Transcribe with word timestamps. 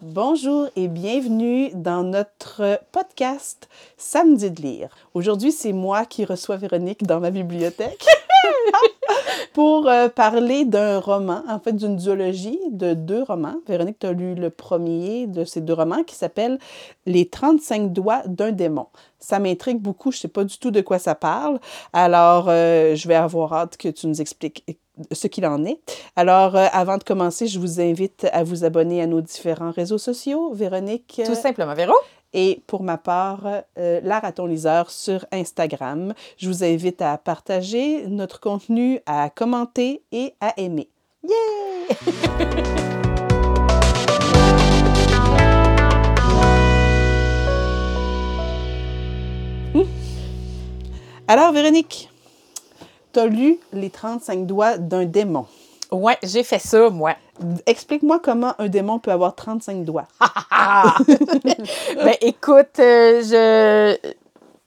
Bonjour 0.00 0.68
et 0.76 0.86
bienvenue 0.86 1.70
dans 1.74 2.04
notre 2.04 2.80
podcast 2.92 3.68
Samedi 3.96 4.48
de 4.48 4.62
lire. 4.62 4.96
Aujourd'hui, 5.12 5.50
c'est 5.50 5.72
moi 5.72 6.04
qui 6.04 6.24
reçois 6.24 6.56
Véronique 6.56 7.02
dans 7.02 7.18
ma 7.18 7.32
bibliothèque 7.32 8.06
pour 9.54 9.88
euh, 9.88 10.08
parler 10.08 10.64
d'un 10.64 11.00
roman, 11.00 11.42
en 11.48 11.58
fait 11.58 11.72
d'une 11.72 11.96
duologie 11.96 12.60
de 12.70 12.94
deux 12.94 13.24
romans. 13.24 13.56
Véronique, 13.66 13.98
tu 13.98 14.06
as 14.06 14.12
lu 14.12 14.36
le 14.36 14.50
premier 14.50 15.26
de 15.26 15.44
ces 15.44 15.60
deux 15.60 15.74
romans 15.74 16.04
qui 16.04 16.14
s'appelle 16.14 16.60
Les 17.04 17.28
35 17.28 17.92
doigts 17.92 18.22
d'un 18.24 18.52
démon. 18.52 18.86
Ça 19.18 19.40
m'intrigue 19.40 19.80
beaucoup, 19.80 20.12
je 20.12 20.18
ne 20.18 20.20
sais 20.20 20.28
pas 20.28 20.44
du 20.44 20.58
tout 20.58 20.70
de 20.70 20.80
quoi 20.80 21.00
ça 21.00 21.16
parle. 21.16 21.58
Alors, 21.92 22.46
euh, 22.48 22.94
je 22.94 23.08
vais 23.08 23.16
avoir 23.16 23.52
hâte 23.52 23.76
que 23.76 23.88
tu 23.88 24.06
nous 24.06 24.20
expliques 24.20 24.64
ce 25.12 25.26
qu'il 25.26 25.46
en 25.46 25.64
est. 25.64 25.78
Alors, 26.16 26.56
euh, 26.56 26.66
avant 26.72 26.98
de 26.98 27.04
commencer, 27.04 27.46
je 27.46 27.58
vous 27.58 27.80
invite 27.80 28.26
à 28.32 28.44
vous 28.44 28.64
abonner 28.64 29.02
à 29.02 29.06
nos 29.06 29.20
différents 29.20 29.70
réseaux 29.70 29.98
sociaux. 29.98 30.52
Véronique. 30.52 31.20
Tout 31.24 31.34
simplement, 31.34 31.74
Véro. 31.74 31.94
Et 32.34 32.62
pour 32.66 32.82
ma 32.82 32.98
part, 32.98 33.46
euh, 33.78 34.00
la 34.02 34.20
raton 34.20 34.46
liseur 34.46 34.90
sur 34.90 35.24
Instagram. 35.32 36.12
Je 36.36 36.48
vous 36.48 36.62
invite 36.62 37.00
à 37.00 37.16
partager 37.16 38.06
notre 38.06 38.40
contenu, 38.40 39.00
à 39.06 39.30
commenter 39.30 40.02
et 40.12 40.34
à 40.40 40.52
aimer. 40.58 40.90
Yeah! 41.22 41.34
Alors, 51.30 51.52
Véronique, 51.52 52.08
tu 53.12 53.20
as 53.20 53.26
lu 53.26 53.58
Les 53.72 53.90
35 53.90 54.46
doigts 54.46 54.78
d'un 54.78 55.04
démon. 55.04 55.46
Ouais, 55.90 56.18
j'ai 56.22 56.42
fait 56.42 56.58
ça, 56.58 56.90
moi. 56.90 57.14
Explique-moi 57.66 58.20
comment 58.22 58.54
un 58.58 58.68
démon 58.68 58.98
peut 58.98 59.10
avoir 59.10 59.34
35 59.34 59.84
doigts. 59.84 60.06
ben, 61.00 62.14
écoute, 62.20 62.78
euh, 62.78 63.22
je, 63.22 63.96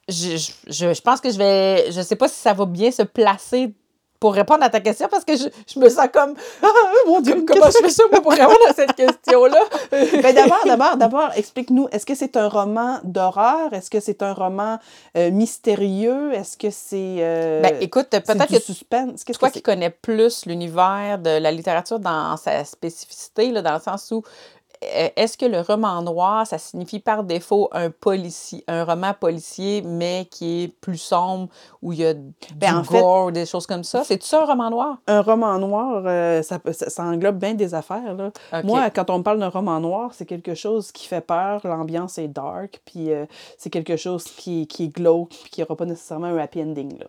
je, 0.09 0.51
je, 0.67 0.93
je, 0.93 1.01
pense 1.01 1.21
que 1.21 1.29
je 1.29 1.37
vais. 1.37 1.91
Je 1.91 2.01
sais 2.01 2.15
pas 2.15 2.27
si 2.27 2.39
ça 2.39 2.53
va 2.53 2.65
bien 2.65 2.89
se 2.89 3.03
placer 3.03 3.73
pour 4.21 4.35
répondre 4.35 4.63
à 4.63 4.69
ta 4.69 4.79
question 4.79 5.07
parce 5.09 5.25
que 5.25 5.35
je, 5.35 5.45
je 5.67 5.79
me 5.79 5.89
sens 5.89 6.07
comme 6.13 6.35
ah, 6.63 6.67
mon 7.07 7.19
Dieu, 7.21 7.43
comment 7.45 7.65
je 7.65 7.79
fais 7.79 7.89
ça 7.89 8.03
pour 8.07 8.31
répondre 8.31 8.69
à 8.69 8.73
cette 8.73 8.93
question-là? 8.93 9.59
ben 9.91 10.35
d'abord, 10.35 10.61
d'abord, 10.63 10.95
d'abord, 10.95 11.29
explique-nous, 11.35 11.87
est-ce 11.91 12.05
que 12.05 12.13
c'est 12.13 12.37
un 12.37 12.47
roman 12.47 12.99
d'horreur? 13.03 13.73
Est-ce 13.73 13.89
que 13.89 13.99
c'est 13.99 14.21
un 14.21 14.33
roman 14.33 14.77
euh, 15.17 15.31
mystérieux? 15.31 16.33
Est-ce 16.33 16.55
que 16.55 16.69
c'est. 16.69 17.17
Euh, 17.19 17.61
ben 17.61 17.75
écoute, 17.81 18.09
peut-être 18.11 18.47
que 18.47 18.59
suspense? 18.61 19.25
toi 19.25 19.49
qui 19.49 19.63
connais 19.63 19.89
plus 19.89 20.45
l'univers 20.45 21.17
de 21.17 21.39
la 21.39 21.51
littérature 21.51 21.99
dans 21.99 22.37
sa 22.37 22.63
spécificité, 22.63 23.51
là, 23.51 23.63
dans 23.63 23.73
le 23.73 23.79
sens 23.79 24.11
où 24.11 24.21
est-ce 24.81 25.37
que 25.37 25.45
le 25.45 25.61
roman 25.61 26.01
noir, 26.01 26.47
ça 26.47 26.57
signifie 26.57 26.99
par 26.99 27.23
défaut 27.23 27.69
un 27.71 27.91
policier, 27.91 28.63
un 28.67 28.83
roman 28.83 29.13
policier, 29.13 29.83
mais 29.83 30.27
qui 30.31 30.63
est 30.63 30.67
plus 30.67 30.97
sombre, 30.97 31.49
où 31.83 31.93
il 31.93 31.99
y 31.99 32.05
a 32.05 32.13
ben, 32.55 32.81
du 32.81 32.89
gore, 32.89 33.31
des 33.31 33.45
choses 33.45 33.67
comme 33.67 33.83
ça? 33.83 34.03
C'est 34.03 34.21
ça 34.23 34.41
un 34.41 34.45
roman 34.45 34.71
noir? 34.71 34.97
Un 35.05 35.21
roman 35.21 35.59
noir, 35.59 36.03
euh, 36.05 36.41
ça, 36.41 36.59
ça, 36.71 37.03
englobe 37.03 37.37
bien 37.37 37.53
des 37.53 37.75
affaires. 37.75 38.15
Là. 38.15 38.31
Moi, 38.63 38.89
quand 38.89 39.09
on 39.11 39.19
me 39.19 39.23
parle 39.23 39.39
d'un 39.39 39.49
roman 39.49 39.79
noir, 39.79 40.11
c'est 40.13 40.25
quelque 40.25 40.55
chose 40.55 40.91
qui 40.91 41.07
fait 41.07 41.21
peur, 41.21 41.61
l'ambiance 41.63 42.17
est 42.17 42.27
dark, 42.27 42.81
puis 42.85 43.11
euh, 43.11 43.25
c'est 43.57 43.69
quelque 43.69 43.97
chose 43.97 44.23
qui, 44.23 44.65
qui 44.65 44.85
est 44.85 44.95
glauque, 44.95 45.29
puis 45.29 45.51
qui 45.51 45.61
n'aura 45.61 45.75
pas 45.75 45.85
nécessairement 45.85 46.27
un 46.27 46.37
happy 46.37 46.61
ending. 46.61 46.97
Là. 46.97 47.05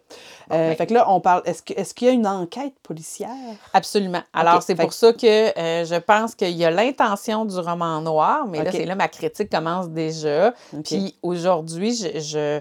Ben 0.50 0.76
fait 0.76 0.86
que 0.86 0.94
là, 0.94 1.10
on 1.10 1.20
parle, 1.20 1.42
est-ce 1.46 1.94
qu'il 1.94 2.06
y 2.06 2.10
a 2.10 2.12
une 2.12 2.26
enquête 2.26 2.74
policière? 2.82 3.30
Absolument. 3.72 4.22
Alors, 4.34 4.62
c'est 4.62 4.74
pour 4.74 4.92
ça 4.92 5.14
que 5.14 5.26
je 5.26 5.98
pense 5.98 6.34
qu'il 6.34 6.50
y 6.50 6.66
a 6.66 6.70
l'intention 6.70 7.46
du 7.46 7.61
roman 7.62 8.00
noir, 8.00 8.46
mais 8.46 8.62
là, 8.62 8.72
c'est 8.72 8.84
là 8.84 8.94
ma 8.94 9.08
critique 9.08 9.50
commence 9.50 9.88
déjà. 9.88 10.54
Puis 10.84 11.16
aujourd'hui, 11.22 11.94
je, 11.94 12.60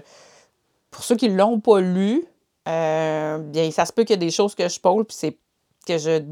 pour 0.90 1.04
ceux 1.04 1.16
qui 1.16 1.28
ne 1.28 1.36
l'ont 1.36 1.60
pas 1.60 1.80
lu, 1.80 2.24
euh, 2.68 3.38
bien, 3.38 3.70
ça 3.70 3.84
se 3.84 3.92
peut 3.92 4.04
qu'il 4.04 4.14
y 4.14 4.18
a 4.18 4.24
des 4.24 4.30
choses 4.30 4.54
que 4.54 4.68
je 4.68 4.80
pose, 4.80 5.04
puis 5.06 5.16
c'est 5.18 5.36
que 5.86 5.98
je 5.98 6.22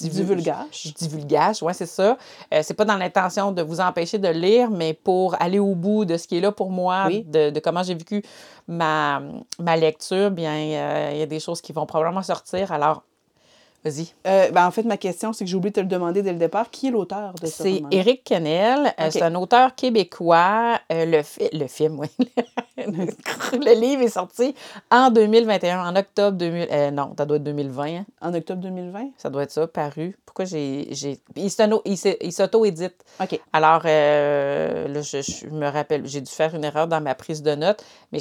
divulgage. 0.00 0.66
Je 0.72 0.90
divulgage, 0.92 1.62
oui, 1.62 1.72
c'est 1.74 1.86
ça. 1.86 2.18
Euh, 2.52 2.60
c'est 2.62 2.74
pas 2.74 2.84
dans 2.84 2.96
l'intention 2.96 3.52
de 3.52 3.62
vous 3.62 3.80
empêcher 3.80 4.18
de 4.18 4.28
lire, 4.28 4.70
mais 4.70 4.92
pour 4.92 5.40
aller 5.40 5.58
au 5.58 5.74
bout 5.74 6.04
de 6.04 6.16
ce 6.16 6.26
qui 6.26 6.38
est 6.38 6.40
là 6.40 6.50
pour 6.50 6.70
moi, 6.70 7.08
de, 7.08 7.50
de, 7.50 7.60
comment 7.60 7.82
j'ai 7.82 7.94
vécu 7.94 8.22
ma, 8.66 9.22
ma 9.60 9.76
lecture, 9.76 10.30
bien, 10.30 10.52
euh, 10.52 11.10
il 11.12 11.18
y 11.18 11.22
a 11.22 11.26
des 11.26 11.40
choses 11.40 11.60
qui 11.60 11.72
vont 11.72 11.86
probablement 11.86 12.22
sortir. 12.22 12.72
Alors, 12.72 13.04
Vas-y. 13.84 14.14
Euh, 14.26 14.50
ben, 14.50 14.66
en 14.66 14.70
fait, 14.70 14.84
ma 14.84 14.96
question, 14.96 15.34
c'est 15.34 15.44
que 15.44 15.50
j'ai 15.50 15.56
oublié 15.56 15.70
de 15.70 15.74
te 15.74 15.80
le 15.80 15.86
demander 15.86 16.22
dès 16.22 16.32
le 16.32 16.38
départ. 16.38 16.70
Qui 16.70 16.88
est 16.88 16.90
l'auteur 16.90 17.34
de 17.34 17.46
ce 17.46 17.62
C'est 17.64 17.82
Éric 17.90 18.24
Kennel. 18.24 18.94
Euh, 18.98 19.10
c'est 19.10 19.20
un 19.20 19.34
auteur 19.34 19.74
québécois. 19.74 20.80
Euh, 20.90 21.04
le, 21.04 21.20
le 21.52 21.66
film, 21.66 22.00
oui. 22.00 22.08
le 22.78 23.78
livre 23.78 24.02
est 24.02 24.08
sorti 24.08 24.54
en 24.90 25.10
2021, 25.10 25.86
en 25.86 25.96
octobre 25.96 26.38
2000. 26.38 26.94
non, 26.94 27.12
ça 27.16 27.26
doit 27.26 27.36
être 27.36 27.42
2020. 27.42 27.84
Hein. 27.84 28.06
En 28.22 28.32
octobre 28.32 28.62
2020? 28.62 29.10
Ça 29.18 29.28
doit 29.28 29.42
être 29.42 29.50
ça, 29.50 29.66
paru. 29.66 30.16
Pourquoi 30.24 30.46
j'ai. 30.46 30.88
Il 31.36 32.32
s'auto-édite. 32.32 33.04
OK. 33.20 33.38
Alors, 33.52 33.82
là, 33.82 35.02
je, 35.02 35.20
je, 35.20 35.46
me 35.48 35.68
rappelle, 35.68 36.06
j'ai 36.06 36.22
dû 36.22 36.30
faire 36.30 36.54
une 36.54 36.64
erreur 36.64 36.88
dans 36.88 37.02
ma 37.02 37.14
prise 37.14 37.42
de 37.42 37.54
notes, 37.54 37.84
mais 38.12 38.20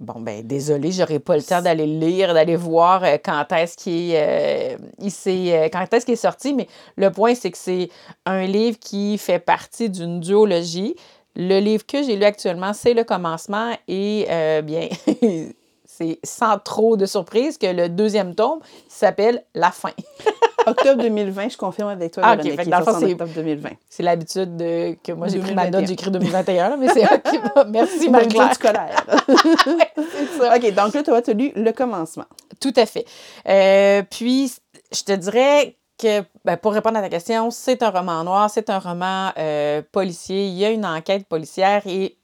Bon, 0.00 0.18
ben 0.18 0.42
désolé, 0.46 0.92
j'aurais 0.92 1.18
pas 1.18 1.36
le 1.36 1.42
temps 1.42 1.60
d'aller 1.60 1.84
lire, 1.84 2.32
d'aller 2.32 2.56
voir 2.56 3.04
euh, 3.04 3.18
quand 3.22 3.44
est-ce 3.52 3.76
qu'il 3.76 4.12
est, 4.12 4.74
euh, 4.74 5.10
euh, 5.26 5.68
quand 5.70 5.92
est-ce 5.92 6.06
qu'il 6.06 6.14
est 6.14 6.16
sorti, 6.16 6.54
mais 6.54 6.68
le 6.96 7.10
point, 7.12 7.34
c'est 7.34 7.50
que 7.50 7.58
c'est 7.58 7.90
un 8.24 8.46
livre 8.46 8.78
qui 8.78 9.18
fait 9.18 9.38
partie 9.38 9.90
d'une 9.90 10.18
duologie. 10.18 10.96
Le 11.36 11.60
livre 11.60 11.84
que 11.86 12.02
j'ai 12.02 12.16
lu 12.16 12.24
actuellement, 12.24 12.72
c'est 12.72 12.94
le 12.94 13.04
commencement 13.04 13.76
et 13.88 14.26
bien, 14.64 14.88
c'est 15.84 16.18
sans 16.24 16.58
trop 16.58 16.96
de 16.96 17.04
surprise 17.04 17.58
que 17.58 17.66
le 17.66 17.90
deuxième 17.90 18.34
tome 18.34 18.60
s'appelle 18.88 19.44
La 19.54 19.70
fin. 19.70 19.92
octobre 20.70 21.02
2020, 21.02 21.48
je 21.50 21.56
confirme 21.56 21.88
avec 21.88 22.12
toi, 22.12 22.22
ah, 22.26 22.36
Véronique, 22.36 22.60
okay, 22.60 22.70
c'est 22.98 23.12
octobre 23.12 23.32
2020. 23.34 23.70
C'est 23.88 24.02
l'habitude 24.02 24.56
de, 24.56 24.96
que 25.02 25.12
moi, 25.12 25.28
j'ai 25.28 25.38
pris 25.38 25.54
ma 25.54 25.70
note, 25.70 25.86
j'écris 25.86 26.10
2021, 26.10 26.76
mais 26.76 26.88
c'est 26.88 27.04
OK. 27.04 27.66
Merci, 27.68 28.08
Marie-Claire. 28.08 28.54
scolaire. 28.54 29.04
OK, 30.56 30.74
donc 30.74 30.94
là, 30.94 31.22
tu 31.22 31.30
as 31.30 31.34
lu 31.34 31.52
le 31.54 31.72
commencement. 31.72 32.26
Tout 32.60 32.74
à 32.76 32.86
fait. 32.86 33.04
Euh, 33.48 34.02
puis, 34.10 34.52
je 34.92 35.02
te 35.02 35.12
dirais 35.12 35.76
que, 35.98 36.22
ben, 36.44 36.56
pour 36.56 36.72
répondre 36.72 36.98
à 36.98 37.02
ta 37.02 37.08
question, 37.08 37.50
c'est 37.50 37.82
un 37.82 37.90
roman 37.90 38.24
noir, 38.24 38.50
c'est 38.50 38.70
un 38.70 38.78
roman 38.78 39.30
euh, 39.38 39.82
policier, 39.92 40.46
il 40.46 40.54
y 40.54 40.64
a 40.64 40.70
une 40.70 40.86
enquête 40.86 41.26
policière 41.26 41.82
et 41.86 42.16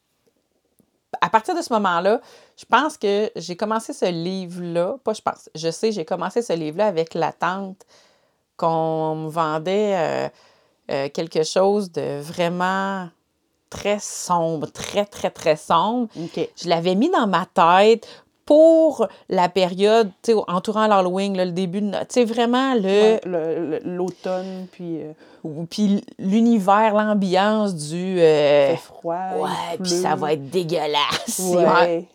à 1.21 1.31
partir 1.31 1.55
de 1.55 1.63
ce 1.63 1.73
moment-là, 1.75 2.21
je 2.57 2.65
pense 2.65 2.97
que 2.97 3.31
j'ai 3.37 3.57
commencé 3.57 3.93
ce 3.93 4.07
livre-là, 4.07 4.97
pas 5.05 5.13
je 5.13 5.23
pense, 5.23 5.51
je 5.55 5.71
sais, 5.71 5.93
j'ai 5.93 6.05
commencé 6.05 6.43
ce 6.43 6.53
livre-là 6.53 6.87
avec 6.87 7.15
l'attente 7.15 7.85
qu'on 8.57 9.15
me 9.17 9.29
vendait 9.29 9.95
euh, 9.97 10.29
euh, 10.91 11.09
quelque 11.09 11.43
chose 11.43 11.91
de 11.93 12.21
vraiment 12.21 13.09
très 13.71 13.99
sombre, 13.99 14.69
très, 14.71 15.05
très, 15.05 15.31
très 15.31 15.57
sombre. 15.57 16.09
Je 16.17 16.69
l'avais 16.69 16.95
mis 16.95 17.11
dans 17.11 17.27
ma 17.27 17.47
tête 17.47 18.07
pour 18.47 19.09
la 19.29 19.49
période, 19.49 20.11
tu 20.23 20.33
sais, 20.33 20.39
entourant 20.47 20.87
l'Halloween, 20.87 21.37
le 21.37 21.51
début 21.51 21.81
de... 21.81 21.91
Tu 21.91 22.07
sais, 22.11 22.25
vraiment 22.25 22.75
le... 22.75 23.81
L'automne, 23.85 24.69
puis... 24.71 25.03
Euh, 25.03 25.13
puis 25.69 26.05
l'univers, 26.19 26.95
l'ambiance 26.95 27.75
du... 27.75 28.21
Euh, 28.21 28.77
froid. 28.77 29.33
Ouais, 29.37 29.79
puis 29.83 29.91
ça 29.91 30.15
va 30.15 30.33
être 30.33 30.49
dégueulasse. 30.49 31.41
Ouais. 31.41 32.07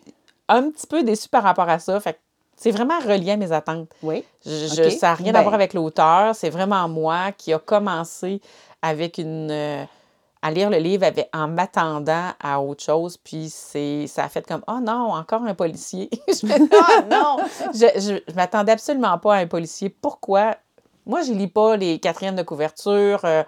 Un, 0.48 0.70
petit 0.70 0.86
peu 0.86 1.02
déçu 1.02 1.28
par 1.28 1.42
rapport 1.42 1.68
à 1.68 1.78
ça. 1.78 2.00
Fait 2.00 2.18
c'est 2.62 2.70
vraiment 2.70 3.00
relié 3.00 3.32
à 3.32 3.36
mes 3.36 3.50
attentes. 3.50 3.88
Oui. 4.04 4.22
Je, 4.46 4.88
Ça 4.90 5.08
n'a 5.08 5.14
rien 5.14 5.30
à 5.30 5.38
ben 5.38 5.42
voir 5.42 5.54
avec 5.54 5.74
l'auteur. 5.74 6.32
C'est 6.36 6.48
vraiment 6.48 6.88
moi 6.88 7.32
qui 7.36 7.52
a 7.52 7.58
commencé 7.58 8.40
avec 8.80 9.18
une... 9.18 9.50
Euh, 9.50 9.84
à 10.44 10.50
lire 10.52 10.70
le 10.70 10.76
livre 10.76 11.06
en 11.32 11.48
m'attendant 11.48 12.30
à 12.40 12.60
autre 12.60 12.84
chose. 12.84 13.16
Puis 13.16 13.48
c'est, 13.48 14.06
ça 14.06 14.24
a 14.24 14.28
fait 14.28 14.46
comme 14.46 14.62
Oh 14.68 14.78
non, 14.80 15.12
encore 15.12 15.42
un 15.42 15.54
policier. 15.54 16.08
je 16.28 16.46
me 16.46 16.54
oh 16.54 17.02
non! 17.10 17.38
Je 17.74 18.12
ne 18.12 18.34
m'attendais 18.34 18.72
absolument 18.72 19.18
pas 19.18 19.36
à 19.36 19.38
un 19.38 19.46
policier. 19.48 19.88
Pourquoi? 19.88 20.56
Moi, 21.04 21.22
je 21.22 21.32
ne 21.32 21.38
lis 21.38 21.48
pas 21.48 21.76
les 21.76 21.98
quatrièmes 21.98 22.36
de 22.36 22.42
couverture. 22.42 23.24
Euh, 23.24 23.42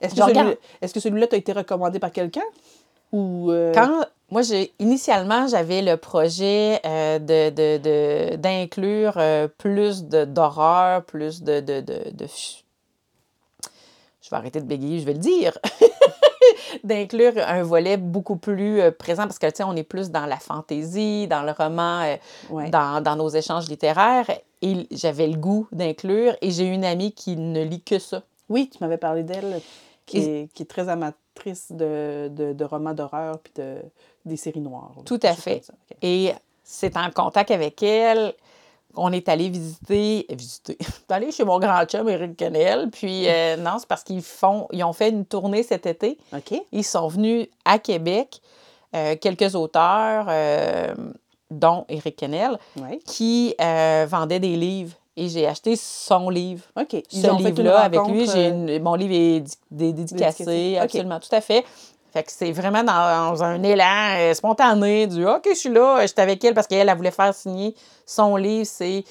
est-ce, 0.00 0.16
que 0.16 0.22
celui, 0.22 0.56
est-ce 0.82 0.92
que 0.92 1.00
celui-là 1.00 1.28
t'a 1.28 1.36
été 1.36 1.52
recommandé 1.52 2.00
par 2.00 2.10
quelqu'un? 2.10 2.42
Ou 3.12 3.52
euh? 3.52 3.72
Quand 3.72 4.04
moi, 4.34 4.42
initialement, 4.80 5.46
j'avais 5.46 5.80
le 5.80 5.96
projet 5.96 6.80
euh, 6.84 7.20
de, 7.20 8.34
d'inclure 8.34 9.16
plus 9.58 10.04
de, 10.04 10.24
d'horreur, 10.24 11.04
plus 11.04 11.42
de, 11.42 11.60
de, 11.60 11.80
de, 11.80 12.26
Je 14.20 14.30
vais 14.30 14.36
arrêter 14.36 14.60
de 14.60 14.66
bégayer, 14.66 14.98
je 14.98 15.06
vais 15.06 15.12
le 15.12 15.20
dire. 15.20 15.56
d'inclure 16.82 17.34
un 17.46 17.62
volet 17.62 17.96
beaucoup 17.96 18.36
plus 18.36 18.80
euh, 18.80 18.90
présent 18.90 19.22
parce 19.22 19.38
que, 19.38 19.46
tu 19.46 19.58
sais, 19.58 19.62
on 19.64 19.76
est 19.76 19.84
plus 19.84 20.10
dans 20.10 20.26
la 20.26 20.38
fantaisie, 20.38 21.28
dans 21.28 21.42
le 21.42 21.52
roman, 21.52 22.02
euh, 22.02 22.68
dans, 22.70 23.00
dans, 23.02 23.14
nos 23.16 23.28
échanges 23.28 23.68
littéraires. 23.68 24.28
Et 24.62 24.86
j'avais 24.90 25.28
le 25.28 25.36
goût 25.36 25.68
d'inclure 25.70 26.34
et 26.40 26.50
j'ai 26.50 26.66
une 26.66 26.84
amie 26.84 27.12
qui 27.12 27.36
ne 27.36 27.62
lit 27.62 27.82
que 27.82 28.00
ça. 28.00 28.22
Oui, 28.48 28.68
tu 28.70 28.78
m'avais 28.80 28.98
parlé 28.98 29.22
d'elle. 29.22 29.60
qui, 30.06 30.18
Et- 30.18 30.48
qui 30.54 30.64
est 30.64 30.66
très 30.66 30.88
amatrice 30.88 31.70
de, 31.70 32.28
de, 32.28 32.52
de 32.52 32.64
romans 32.64 32.94
d'horreur 32.94 33.38
puis 33.38 33.52
de, 33.56 33.76
des 34.24 34.36
séries 34.36 34.60
noires. 34.60 34.92
Tout 35.04 35.20
à 35.22 35.34
fait. 35.34 35.62
Et 36.02 36.32
c'est 36.62 36.96
en 36.96 37.10
contact 37.10 37.50
avec 37.50 37.82
elle 37.82 38.34
qu'on 38.94 39.10
est 39.12 39.28
allé 39.28 39.48
visiter, 39.48 40.24
euh, 40.30 40.34
visiter, 40.36 40.78
on 40.80 41.12
est 41.12 41.16
allé 41.16 41.32
chez 41.32 41.44
mon 41.44 41.58
grand 41.58 41.84
chum 41.84 42.08
Éric 42.08 42.36
Quenel, 42.36 42.90
puis 42.90 43.24
euh, 43.28 43.56
non, 43.58 43.76
c'est 43.78 43.88
parce 43.88 44.04
qu'ils 44.04 44.22
font, 44.22 44.68
ils 44.72 44.84
ont 44.84 44.92
fait 44.92 45.08
une 45.10 45.24
tournée 45.24 45.62
cet 45.64 45.86
été. 45.86 46.16
OK. 46.32 46.54
Ils 46.70 46.84
sont 46.84 47.08
venus 47.08 47.48
à 47.64 47.78
Québec, 47.80 48.40
euh, 48.94 49.16
quelques 49.20 49.56
auteurs, 49.56 50.26
euh, 50.28 50.94
dont 51.50 51.84
Éric 51.88 52.16
Quenel, 52.16 52.56
Ouais. 52.80 52.98
qui 53.04 53.54
vendaient 54.06 54.40
des 54.40 54.56
livres. 54.56 54.94
Et 55.16 55.28
j'ai 55.28 55.46
acheté 55.46 55.76
son 55.76 56.28
livre. 56.28 56.64
OK. 56.80 56.92
Ils 57.12 57.22
Ce 57.22 57.36
livre-là, 57.36 57.80
avec 57.82 58.00
lui, 58.08 58.20
rencontre, 58.24 58.32
j'ai 58.32 58.48
une- 58.48 58.82
mon 58.82 58.94
livre 58.96 59.14
est 59.14 59.40
di- 59.40 59.52
dé- 59.70 59.92
dédicacé, 59.92 60.44
Dédicacé. 60.44 60.78
Absolument, 60.78 61.20
tout 61.20 61.28
à 61.36 61.40
fait. 61.40 61.64
Fait 62.14 62.22
que 62.22 62.30
c'est 62.30 62.52
vraiment 62.52 62.84
dans, 62.84 63.42
un 63.42 63.60
élan 63.64 64.14
euh, 64.16 64.34
spontané 64.34 65.08
du 65.08 65.26
OK, 65.26 65.48
je 65.48 65.54
suis 65.54 65.68
là, 65.68 66.06
j'étais 66.06 66.22
avec 66.22 66.44
elle 66.44 66.54
parce 66.54 66.68
qu'elle, 66.68 66.88
elle 66.88 66.96
voulait 66.96 67.10
faire 67.10 67.34
signer 67.34 67.74
son 68.06 68.36
livre. 68.36 68.68
C'est 68.70 69.02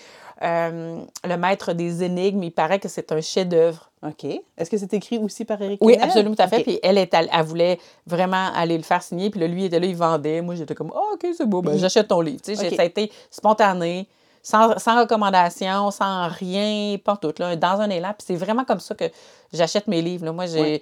euh, 0.42 1.02
Le 1.26 1.36
Maître 1.36 1.74
des 1.74 2.02
énigmes. 2.02 2.42
Il 2.44 2.52
paraît 2.52 2.80
que 2.80 2.88
c'est 2.88 3.12
un 3.12 3.20
chef-d'œuvre. 3.20 3.90
OK. 4.08 4.24
Est-ce 4.58 4.70
que 4.70 4.78
c'est 4.78 4.94
écrit 4.94 5.18
aussi 5.18 5.44
par 5.44 5.62
Éric 5.62 5.80
Oui, 5.84 5.98
absolument, 6.00 6.34
tout 6.34 6.44
à 6.44 6.48
fait. 6.48 6.64
Puis 6.64 6.80
elle, 6.82 6.98
est 6.98 7.14
elle 7.14 7.30
voulait 7.44 7.78
vraiment 8.08 8.54
aller 8.56 8.78
le 8.78 8.84
faire 8.84 9.04
signer. 9.04 9.30
Puis 9.30 9.42
là, 9.42 9.48
lui, 9.48 9.64
il 9.64 9.66
était 9.66 9.82
là, 9.82 9.86
il 9.86 9.98
vendait. 9.98 10.42
Moi, 10.42 10.56
j'étais 10.56 10.74
comme, 10.74 10.92
OK, 10.92 11.28
c'est 11.36 11.46
beau, 11.46 11.62
ben, 11.62 11.72
Puis- 11.72 11.82
j'achète 11.82 12.08
ton 12.08 12.22
livre. 12.22 12.40
Tu 12.42 12.56
sais, 12.56 12.62
j'ai- 12.62 12.70
OK. 12.70 12.76
Ça 12.78 12.84
a 12.84 12.86
été 12.86 13.12
spontané, 13.30 14.08
sans, 14.42 14.80
sans 14.80 14.98
recommandation, 15.02 15.92
sans 15.92 16.30
rien, 16.30 16.96
pas 17.04 17.18
tout, 17.18 17.34
là, 17.38 17.58
dans 17.58 17.82
un 17.82 17.90
élan. 17.90 18.14
Puis 18.18 18.28
c'est 18.28 18.36
vraiment 18.36 18.64
comme 18.64 18.80
ça 18.80 18.96
que 18.96 19.06
j'achète 19.52 19.88
mes 19.88 20.02
livres. 20.02 20.24
Là. 20.24 20.32
Moi, 20.32 20.46
j'ai. 20.46 20.82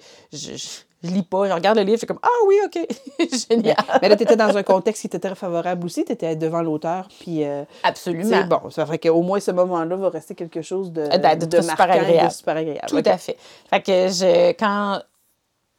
Je, 1.02 1.10
lis 1.10 1.22
pas, 1.22 1.48
je 1.48 1.52
regarde 1.52 1.76
le 1.78 1.84
livre, 1.84 1.94
je 1.96 1.98
suis 1.98 2.06
comme, 2.06 2.18
Ah 2.22 2.28
oui, 2.46 2.56
OK, 2.64 2.86
génial. 3.50 3.76
Mais 4.00 4.08
là, 4.08 4.16
tu 4.16 4.22
étais 4.22 4.36
dans 4.36 4.56
un 4.56 4.62
contexte 4.62 5.00
qui 5.02 5.06
était 5.08 5.18
très 5.18 5.34
favorable 5.34 5.84
aussi. 5.86 6.04
Tu 6.04 6.12
étais 6.12 6.36
devant 6.36 6.62
l'auteur. 6.62 7.08
Puis, 7.20 7.44
euh, 7.44 7.64
Absolument. 7.82 8.44
bon, 8.46 8.70
ça 8.70 8.86
fait 8.86 8.98
qu'au 8.98 9.22
moins 9.22 9.40
ce 9.40 9.50
moment-là 9.50 9.96
va 9.96 10.08
rester 10.10 10.34
quelque 10.34 10.62
chose 10.62 10.92
de, 10.92 11.02
Euh, 11.02 11.34
de- 11.36 11.46
de 11.46 11.60
super 11.60 11.76
marquant 11.86 12.00
agréable. 12.02 12.28
de 12.28 12.32
super 12.32 12.56
agréable. 12.56 12.86
Tout 12.88 13.02
à 13.04 13.18
fait. 13.18 13.36
Fait 13.68 13.80
que 13.82 13.92
je, 14.08 14.50
quand, 14.52 15.00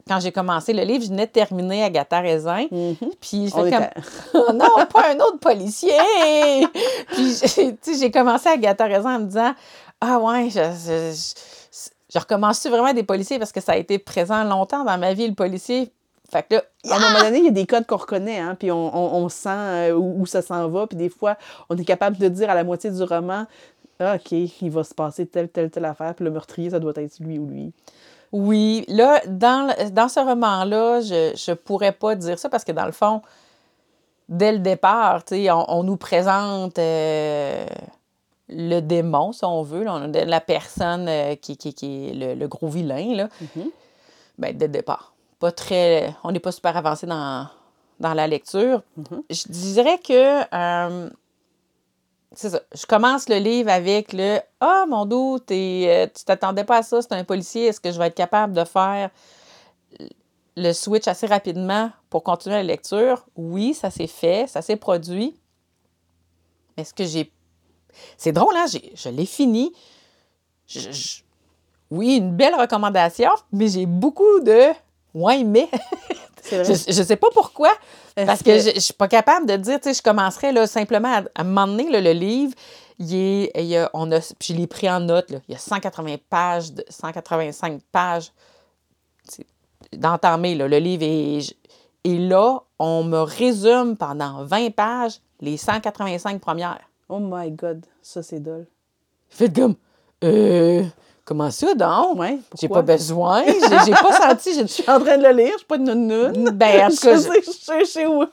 quand 0.06 0.20
j'ai 0.20 0.32
commencé 0.32 0.72
le 0.74 0.82
livre, 0.82 1.02
je 1.04 1.08
venais 1.08 1.26
de 1.26 1.32
terminer 1.32 1.82
Agatha 1.84 2.20
Raisin. 2.20 2.66
Mhm. 2.70 2.96
Puis 3.20 3.48
je 3.48 3.54
fais 3.54 3.70
comme 3.70 3.86
Oh 4.34 4.52
non, 4.52 4.84
pas 4.92 5.10
un 5.12 5.16
autre 5.20 5.38
policier! 5.38 5.92
Puis 7.12 7.34
j'ai- 7.42 7.74
tu 7.76 7.94
sais, 7.94 7.98
j'ai 7.98 8.10
commencé 8.10 8.48
à 8.48 8.56
gâter 8.56 8.84
raison 8.84 9.08
en 9.08 9.20
me 9.20 9.24
disant 9.26 9.54
Ah 10.00 10.18
ouais, 10.18 10.50
je, 10.50 10.60
je, 10.60 11.12
je, 11.16 11.34
je 12.14 12.18
recommence 12.20 12.64
vraiment 12.66 12.92
des 12.92 13.02
policiers 13.02 13.38
parce 13.38 13.50
que 13.52 13.60
ça 13.60 13.72
a 13.72 13.76
été 13.76 13.98
présent 13.98 14.44
longtemps 14.44 14.84
dans 14.84 14.96
ma 14.98 15.12
vie, 15.14 15.26
le 15.28 15.34
policier. 15.34 15.90
Fait 16.30 16.42
que 16.48 16.54
là, 16.54 16.62
À 16.90 16.96
un 16.96 17.00
moment 17.00 17.20
donné, 17.24 17.38
il 17.38 17.44
y 17.44 17.48
a 17.48 17.50
des 17.50 17.66
codes 17.66 17.86
qu'on 17.86 17.96
reconnaît, 17.98 18.38
hein, 18.38 18.56
puis 18.58 18.70
on, 18.72 18.96
on- 18.96 19.24
on 19.24 19.28
sent 19.28 19.48
euh, 19.50 19.92
où, 19.94 20.22
où 20.22 20.26
ça 20.26 20.40
s'en 20.42 20.68
va, 20.68 20.86
puis 20.86 20.96
des 20.96 21.08
fois, 21.10 21.36
on 21.68 21.76
est 21.76 21.84
capable 21.84 22.16
de 22.16 22.28
dire 22.28 22.48
à 22.50 22.54
la 22.54 22.64
moitié 22.64 22.90
du 22.90 23.02
roman, 23.02 23.44
ah, 24.00 24.14
OK, 24.16 24.32
il 24.32 24.70
va 24.70 24.82
se 24.84 24.94
passer 24.94 25.26
telle, 25.26 25.48
telle, 25.48 25.70
telle 25.70 25.84
affaire, 25.84 26.14
puis 26.14 26.24
le 26.24 26.30
meurtrier, 26.30 26.70
ça 26.70 26.78
doit 26.80 26.92
être 26.96 27.18
lui 27.20 27.38
ou 27.38 27.46
lui. 27.46 27.72
oui, 28.32 28.84
là, 28.88 29.20
dans, 29.28 29.72
dans 29.92 30.08
ce 30.08 30.18
roman-là, 30.20 31.00
je 31.02 31.50
ne 31.50 31.54
pourrais 31.54 31.92
pas 31.92 32.14
dire 32.16 32.38
ça 32.38 32.48
parce 32.48 32.64
que 32.64 32.72
dans 32.72 32.86
le 32.86 32.92
fond, 32.92 33.20
dès 34.28 34.52
le 34.52 34.58
départ, 34.58 35.24
tu 35.24 35.36
sais, 35.36 35.50
on, 35.50 35.70
on 35.70 35.82
nous 35.84 35.96
présente 35.96 36.78
euh, 36.78 37.66
le 38.48 38.80
démon, 38.80 39.32
si 39.32 39.44
on 39.44 39.62
veut, 39.62 39.84
là, 39.84 39.94
on 39.94 40.12
a 40.14 40.24
la 40.24 40.40
personne 40.40 41.08
euh, 41.08 41.34
qui, 41.34 41.56
qui, 41.56 41.72
qui 41.74 42.08
est 42.08 42.14
le, 42.14 42.34
le 42.34 42.48
gros 42.48 42.68
vilain, 42.68 43.14
là. 43.14 43.28
Mhm. 43.40 43.70
ben, 44.38 44.56
dès 44.56 44.66
le 44.66 44.72
départ. 44.72 45.14
Pas 45.38 45.52
très. 45.52 46.14
On 46.24 46.32
n'est 46.32 46.40
pas 46.40 46.52
super 46.52 46.76
avancé 46.76 47.06
dans, 47.06 47.46
dans 48.00 48.14
la 48.14 48.26
lecture. 48.26 48.82
Mhm. 48.96 49.22
Je 49.30 49.44
dirais 49.48 49.98
que. 49.98 50.42
euh, 50.54 51.10
c'est 52.36 52.50
ça. 52.50 52.60
Je 52.74 52.84
commence 52.86 53.28
le 53.28 53.36
livre 53.36 53.70
avec 53.70 54.12
le 54.12 54.40
Ah, 54.60 54.84
mon 54.88 55.06
dos, 55.06 55.38
t'es, 55.38 55.84
euh, 55.86 56.06
tu 56.12 56.24
t'attendais 56.24 56.64
pas 56.64 56.78
à 56.78 56.82
ça, 56.82 57.00
c'est 57.00 57.12
un 57.12 57.22
policier, 57.22 57.66
est-ce 57.66 57.80
que 57.80 57.92
je 57.92 57.98
vais 57.98 58.08
être 58.08 58.16
capable 58.16 58.52
de 58.54 58.64
faire 58.64 59.10
le 60.56 60.72
switch 60.72 61.06
assez 61.08 61.26
rapidement 61.26 61.90
pour 62.10 62.24
continuer 62.24 62.56
la 62.56 62.62
lecture? 62.64 63.24
Oui, 63.36 63.72
ça 63.74 63.90
s'est 63.90 64.08
fait, 64.08 64.48
ça 64.48 64.62
s'est 64.62 64.76
produit. 64.76 65.38
Mais 66.76 66.82
Est-ce 66.82 66.92
que 66.94 67.04
j'ai. 67.04 67.32
C'est 68.16 68.32
drôle, 68.32 68.54
hein? 68.56 68.66
j'ai- 68.70 68.92
Je 68.94 69.08
l'ai 69.08 69.26
fini. 69.26 69.72
Je- 70.66 70.90
je- 70.92 71.22
Oui, 71.90 72.16
une 72.16 72.34
belle 72.36 72.54
recommandation, 72.54 73.30
mais 73.52 73.68
j'ai 73.68 73.86
beaucoup 73.86 74.40
de. 74.40 74.70
Ouais, 75.14 75.44
mais. 75.44 75.68
Vrai. 76.50 76.64
Je, 76.64 76.92
je 76.92 77.02
sais 77.02 77.16
pas 77.16 77.28
pourquoi. 77.32 77.70
Parce 78.26 78.42
que, 78.42 78.58
je, 78.58 78.70
je 78.74 78.80
suis 78.80 78.92
pas 78.94 79.08
capable 79.08 79.46
de 79.46 79.56
dire, 79.56 79.80
tu 79.80 79.88
sais, 79.88 79.94
je 79.94 80.02
commencerais 80.02 80.52
là, 80.52 80.66
simplement 80.66 81.22
à, 81.34 81.42
là, 81.90 82.00
le 82.00 82.12
livre, 82.12 82.52
il 82.98 83.14
est, 83.14 83.50
il 83.54 83.64
y 83.66 83.76
a, 83.78 83.90
on 83.94 84.10
a, 84.12 84.20
puis 84.20 84.52
je 84.52 84.54
l'ai 84.54 84.66
pris 84.66 84.88
en 84.90 85.00
note, 85.00 85.30
là, 85.30 85.38
il 85.48 85.52
y 85.52 85.54
a 85.54 85.58
180 85.58 86.16
pages, 86.28 86.72
de, 86.72 86.84
185 86.90 87.80
pages 87.90 88.30
d'entamer, 89.92 90.54
le 90.54 90.66
livre. 90.78 91.02
Et, 91.04 91.40
et 92.04 92.18
là, 92.18 92.60
on 92.78 93.04
me 93.04 93.18
résume 93.20 93.96
pendant 93.96 94.44
20 94.44 94.70
pages 94.74 95.20
les 95.40 95.56
185 95.56 96.40
premières. 96.40 96.80
Oh 97.08 97.18
my 97.20 97.50
God, 97.50 97.84
ça, 98.02 98.22
c'est 98.22 98.40
dole. 98.40 98.66
Faites 99.28 99.54
comme, 99.54 99.74
euh, 100.22 100.82
comment 101.24 101.50
ça 101.50 101.74
donc? 101.74 102.18
Ouais, 102.18 102.38
J'ai 102.58 102.68
pas 102.68 102.82
besoin, 102.82 103.42
j'ai 103.84 103.92
pas 103.92 104.12
senti, 104.30 104.54
Je 104.58 104.66
suis 104.66 104.88
en 104.88 105.00
train 105.00 105.18
de 105.18 105.22
le 105.24 105.32
lire, 105.32 105.52
je 105.52 105.58
suis 105.58 105.66
pas 105.66 105.76
une 105.76 105.84
nounoune. 105.84 106.50
Ben, 106.52 106.86
en 106.86 106.88
tout 106.90 106.96
cas, 106.96 107.16
je 107.16 107.84
sais, 107.84 108.06
où. 108.06 108.22
OK, 108.22 108.28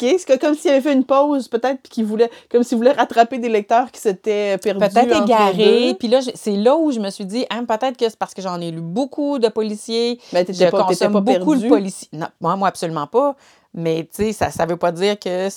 c'est 0.00 0.24
que- 0.24 0.38
comme 0.38 0.54
s'il 0.54 0.70
avait 0.70 0.80
fait 0.80 0.92
une 0.92 1.04
pause, 1.04 1.48
peut-être, 1.48 1.80
puis 1.82 1.90
qu'il 1.90 2.04
voulait, 2.04 2.30
comme 2.50 2.62
s'il 2.62 2.76
voulait 2.78 2.92
rattraper 2.92 3.38
des 3.38 3.48
lecteurs 3.48 3.90
qui 3.90 4.00
s'étaient 4.00 4.58
perdus. 4.58 4.80
peut-être 4.80 5.16
entre 5.16 5.26
les 5.26 5.32
égaré. 5.32 5.88
deux. 5.92 5.94
Puis 5.98 6.08
là, 6.08 6.20
c'est 6.34 6.56
là 6.56 6.76
où 6.76 6.92
je 6.92 7.00
me 7.00 7.10
suis 7.10 7.26
dit, 7.26 7.46
hein, 7.50 7.64
peut-être 7.64 7.96
que 7.96 8.08
c'est 8.08 8.18
parce 8.18 8.34
que 8.34 8.42
j'en 8.42 8.60
ai 8.60 8.70
lu 8.70 8.80
beaucoup 8.80 9.38
de 9.38 9.48
policiers. 9.48 10.20
Mais 10.32 10.44
t'étais 10.44 10.66
Je 10.66 10.70
pas, 10.70 10.84
consomme 10.84 11.12
pas 11.14 11.20
beaucoup 11.20 11.56
de 11.56 11.68
policiers. 11.68 12.08
Non, 12.12 12.28
moi, 12.40 12.54
moi, 12.56 12.68
absolument 12.68 13.06
pas. 13.06 13.34
Mais 13.74 14.04
tu 14.14 14.32
sais, 14.32 14.50
ça 14.50 14.64
ne 14.64 14.70
veut 14.70 14.76
pas 14.76 14.92
dire 14.92 15.18
que. 15.18 15.48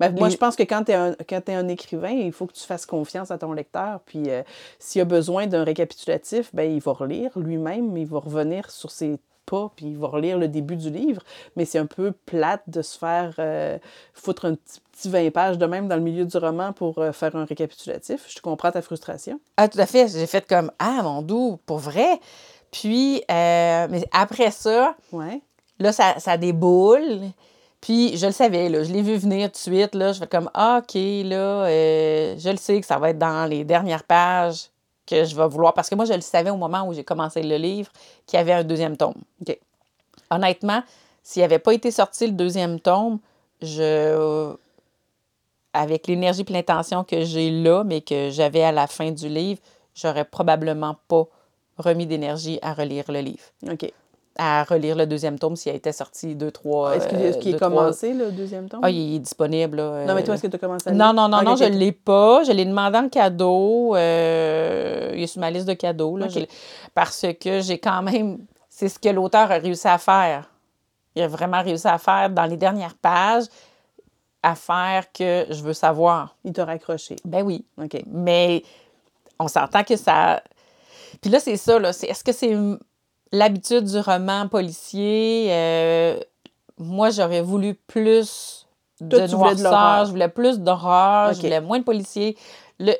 Ben, 0.00 0.14
moi, 0.14 0.28
je 0.28 0.36
pense 0.36 0.56
que 0.56 0.62
quand 0.62 0.84
tu 0.84 0.92
es, 0.92 1.54
un, 1.54 1.68
écrivain, 1.68 2.10
il 2.10 2.32
faut 2.32 2.46
que 2.46 2.52
tu 2.52 2.64
fasses 2.64 2.86
confiance 2.86 3.30
à 3.30 3.38
ton 3.38 3.52
lecteur. 3.52 4.00
Puis 4.06 4.24
euh, 4.28 4.42
s'il 4.78 5.00
a 5.00 5.04
besoin 5.04 5.46
d'un 5.46 5.64
récapitulatif, 5.64 6.50
ben, 6.54 6.70
il 6.70 6.80
va 6.80 6.92
relire 6.92 7.30
lui-même, 7.38 7.96
il 7.96 8.06
va 8.06 8.18
revenir 8.18 8.70
sur 8.70 8.90
ses 8.90 9.18
pas, 9.46 9.70
puis 9.76 9.86
il 9.86 9.98
va 9.98 10.08
relire 10.08 10.38
le 10.38 10.48
début 10.48 10.76
du 10.76 10.88
livre. 10.90 11.22
Mais 11.54 11.66
c'est 11.66 11.78
un 11.78 11.86
peu 11.86 12.12
plate 12.12 12.62
de 12.66 12.80
se 12.80 12.98
faire 12.98 13.34
euh, 13.38 13.78
foutre 14.14 14.46
un 14.46 14.54
petit, 14.54 14.80
petit 14.90 15.10
20 15.10 15.30
pages 15.32 15.58
de 15.58 15.66
même 15.66 15.86
dans 15.86 15.96
le 15.96 16.02
milieu 16.02 16.24
du 16.24 16.36
roman 16.38 16.72
pour 16.72 16.98
euh, 16.98 17.12
faire 17.12 17.36
un 17.36 17.44
récapitulatif. 17.44 18.24
Je 18.34 18.40
comprends 18.40 18.72
ta 18.72 18.80
frustration. 18.80 19.38
Ah, 19.58 19.68
tout 19.68 19.78
à 19.78 19.86
fait. 19.86 20.08
J'ai 20.08 20.26
fait 20.26 20.46
comme, 20.48 20.72
ah, 20.78 21.00
mon 21.02 21.20
doux, 21.20 21.58
pour 21.66 21.78
vrai. 21.78 22.18
Puis, 22.70 23.22
mais 23.28 24.08
après 24.12 24.50
ça, 24.50 24.96
Ouais. 25.12 25.42
Là, 25.78 25.92
ça, 25.92 26.18
ça 26.18 26.36
déboule. 26.36 27.20
Puis, 27.84 28.16
je 28.16 28.24
le 28.24 28.32
savais, 28.32 28.70
là, 28.70 28.82
je 28.82 28.90
l'ai 28.90 29.02
vu 29.02 29.14
venir 29.16 29.48
tout 29.48 29.52
de 29.52 29.56
suite. 29.58 29.94
Là, 29.94 30.14
je 30.14 30.18
fais 30.18 30.26
comme, 30.26 30.48
ah, 30.54 30.80
OK, 30.82 30.94
là, 30.94 31.66
euh, 31.66 32.34
je 32.38 32.48
le 32.48 32.56
sais 32.56 32.80
que 32.80 32.86
ça 32.86 32.98
va 32.98 33.10
être 33.10 33.18
dans 33.18 33.44
les 33.44 33.62
dernières 33.62 34.04
pages 34.04 34.70
que 35.06 35.26
je 35.26 35.36
vais 35.36 35.46
vouloir. 35.46 35.74
Parce 35.74 35.90
que 35.90 35.94
moi, 35.94 36.06
je 36.06 36.14
le 36.14 36.22
savais 36.22 36.48
au 36.48 36.56
moment 36.56 36.88
où 36.88 36.94
j'ai 36.94 37.04
commencé 37.04 37.42
le 37.42 37.56
livre 37.56 37.92
qu'il 38.24 38.38
y 38.38 38.40
avait 38.40 38.54
un 38.54 38.64
deuxième 38.64 38.96
tome. 38.96 39.20
Honnêtement, 40.30 40.82
s'il 41.22 41.42
n'avait 41.42 41.58
pas 41.58 41.74
été 41.74 41.90
sorti 41.90 42.26
le 42.26 42.32
deuxième 42.32 42.80
tome, 42.80 43.18
je. 43.60 44.54
Avec 45.74 46.06
l'énergie 46.06 46.44
et 46.48 46.52
l'intention 46.54 47.04
que 47.04 47.22
j'ai 47.24 47.50
là, 47.50 47.84
mais 47.84 48.00
que 48.00 48.30
j'avais 48.30 48.62
à 48.62 48.72
la 48.72 48.86
fin 48.86 49.10
du 49.10 49.28
livre, 49.28 49.60
j'aurais 49.94 50.24
probablement 50.24 50.96
pas 51.06 51.26
remis 51.76 52.06
d'énergie 52.06 52.58
à 52.62 52.72
relire 52.72 53.04
le 53.08 53.20
livre 53.20 53.44
OK. 53.70 53.92
À 54.36 54.64
relire 54.64 54.96
le 54.96 55.06
deuxième 55.06 55.38
tome 55.38 55.54
s'il 55.56 55.70
a 55.72 55.74
été 55.76 55.92
sorti 55.92 56.34
deux, 56.34 56.50
trois. 56.50 56.96
Est-ce 56.96 57.06
qu'il 57.08 57.18
euh, 57.18 57.32
est, 57.32 57.46
est 57.46 57.56
trois- 57.56 57.68
commencé, 57.68 58.12
le 58.12 58.32
deuxième 58.32 58.68
tome? 58.68 58.80
Ah, 58.82 58.90
il 58.90 59.16
est 59.16 59.18
disponible. 59.20 59.76
là, 59.76 60.04
Non, 60.06 60.14
mais 60.14 60.22
euh, 60.22 60.24
toi, 60.24 60.34
est-ce 60.34 60.42
que 60.42 60.46
tu 60.48 60.56
as 60.56 60.58
commencé 60.58 60.88
à 60.88 60.92
Non, 60.92 61.06
lire? 61.06 61.14
non, 61.14 61.28
non, 61.28 61.38
Ok, 61.38 61.44
non, 61.44 61.52
ok, 61.52 61.58
je 61.58 61.64
ne 61.64 61.76
l'ai 61.78 61.92
pas. 61.92 62.42
Je 62.44 62.52
l'ai 62.52 62.64
demandé 62.64 62.98
en 62.98 63.08
cadeau. 63.08 63.94
euh, 63.96 65.12
il 65.14 65.22
est 65.22 65.26
sur 65.28 65.40
ma 65.40 65.50
liste 65.50 65.66
de 65.68 65.74
cadeaux. 65.74 66.16
là. 66.16 66.26
Parce 66.94 67.26
que 67.40 67.60
j'ai 67.60 67.78
quand 67.78 68.02
même. 68.02 68.38
C'est 68.68 68.88
ce 68.88 68.98
que 68.98 69.08
l'auteur 69.08 69.50
a 69.52 69.58
réussi 69.58 69.86
à 69.86 69.98
faire. 69.98 70.50
Il 71.14 71.22
a 71.22 71.28
vraiment 71.28 71.62
réussi 71.62 71.86
à 71.86 71.98
faire 71.98 72.28
dans 72.28 72.44
les 72.46 72.56
dernières 72.56 72.96
pages, 72.96 73.44
à 74.42 74.56
faire 74.56 75.12
que 75.12 75.46
je 75.48 75.62
veux 75.62 75.72
savoir. 75.74 76.36
Il 76.44 76.52
t'a 76.52 76.64
raccroché. 76.64 77.14
Ben 77.24 77.44
oui. 77.44 77.64
OK. 77.80 78.02
Mais 78.08 78.64
on 79.38 79.46
s'entend 79.46 79.84
que 79.84 79.94
ça. 79.96 80.42
Puis 81.22 81.30
là, 81.30 81.38
c'est 81.38 81.56
ça, 81.56 81.78
là. 81.78 81.90
Est-ce 81.90 82.24
que 82.24 82.32
c'est 82.32 82.52
l'habitude 83.32 83.84
du 83.84 83.98
roman 83.98 84.48
policier? 84.48 85.46
Euh, 85.50 86.18
moi, 86.78 87.10
j'aurais 87.10 87.42
voulu 87.42 87.74
plus 87.74 88.66
Toi, 88.98 89.20
de 89.20 89.26
de 89.26 89.32
noirceur, 89.32 89.70
l'horreur. 89.70 90.04
je 90.06 90.10
voulais 90.10 90.28
plus 90.28 90.58
d'horreur, 90.60 91.28
Ok. 91.30 91.36
je 91.36 91.40
voulais 91.42 91.60
moins 91.60 91.78
de 91.78 91.84
policiers. 91.84 92.36
Le. 92.78 92.92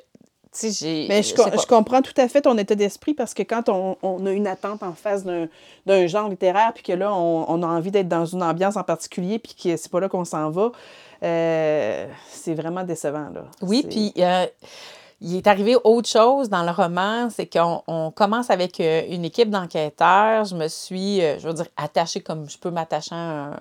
Mais 0.62 1.24
je, 1.24 1.34
je 1.34 1.66
comprends 1.66 2.00
tout 2.00 2.12
à 2.16 2.28
fait 2.28 2.42
ton 2.42 2.56
état 2.56 2.76
d'esprit 2.76 3.12
parce 3.12 3.34
que 3.34 3.42
quand 3.42 3.68
on, 3.68 3.96
on 4.02 4.24
a 4.24 4.30
une 4.30 4.46
attente 4.46 4.84
en 4.84 4.92
face 4.92 5.24
d'un 5.24 6.06
genre 6.06 6.28
littéraire, 6.28 6.70
puis 6.72 6.84
que 6.84 6.92
là, 6.92 7.12
on, 7.12 7.44
on 7.48 7.60
a 7.64 7.66
envie 7.66 7.90
d'être 7.90 8.06
dans 8.06 8.24
une 8.24 8.40
ambiance 8.40 8.76
en 8.76 8.84
particulier, 8.84 9.40
puis 9.40 9.54
que 9.60 9.76
c'est 9.76 9.90
pas 9.90 9.98
là 9.98 10.08
qu'on 10.08 10.24
s'en 10.24 10.50
va, 10.50 10.70
euh, 11.24 12.06
c'est 12.28 12.54
vraiment 12.54 12.84
décevant. 12.84 13.30
Là. 13.34 13.46
Oui, 13.62 13.84
puis 13.90 14.12
euh, 14.18 14.46
il 15.20 15.36
est 15.36 15.46
arrivé 15.46 15.76
autre 15.84 16.08
chose 16.08 16.48
dans 16.48 16.62
le 16.62 16.70
roman, 16.70 17.28
c'est 17.30 17.46
qu'on 17.46 17.82
on 17.86 18.10
commence 18.10 18.50
avec 18.50 18.78
euh, 18.80 19.02
une 19.08 19.24
équipe 19.24 19.50
d'enquêteurs. 19.50 20.44
Je 20.44 20.54
me 20.54 20.68
suis, 20.68 21.22
euh, 21.22 21.38
je 21.38 21.46
veux 21.48 21.54
dire, 21.54 21.66
attachée 21.76 22.20
comme 22.20 22.48
je 22.48 22.58
peux 22.58 22.70
m'attacher 22.70 23.14
à, 23.14 23.18
un- 23.18 23.52
à 23.52 23.56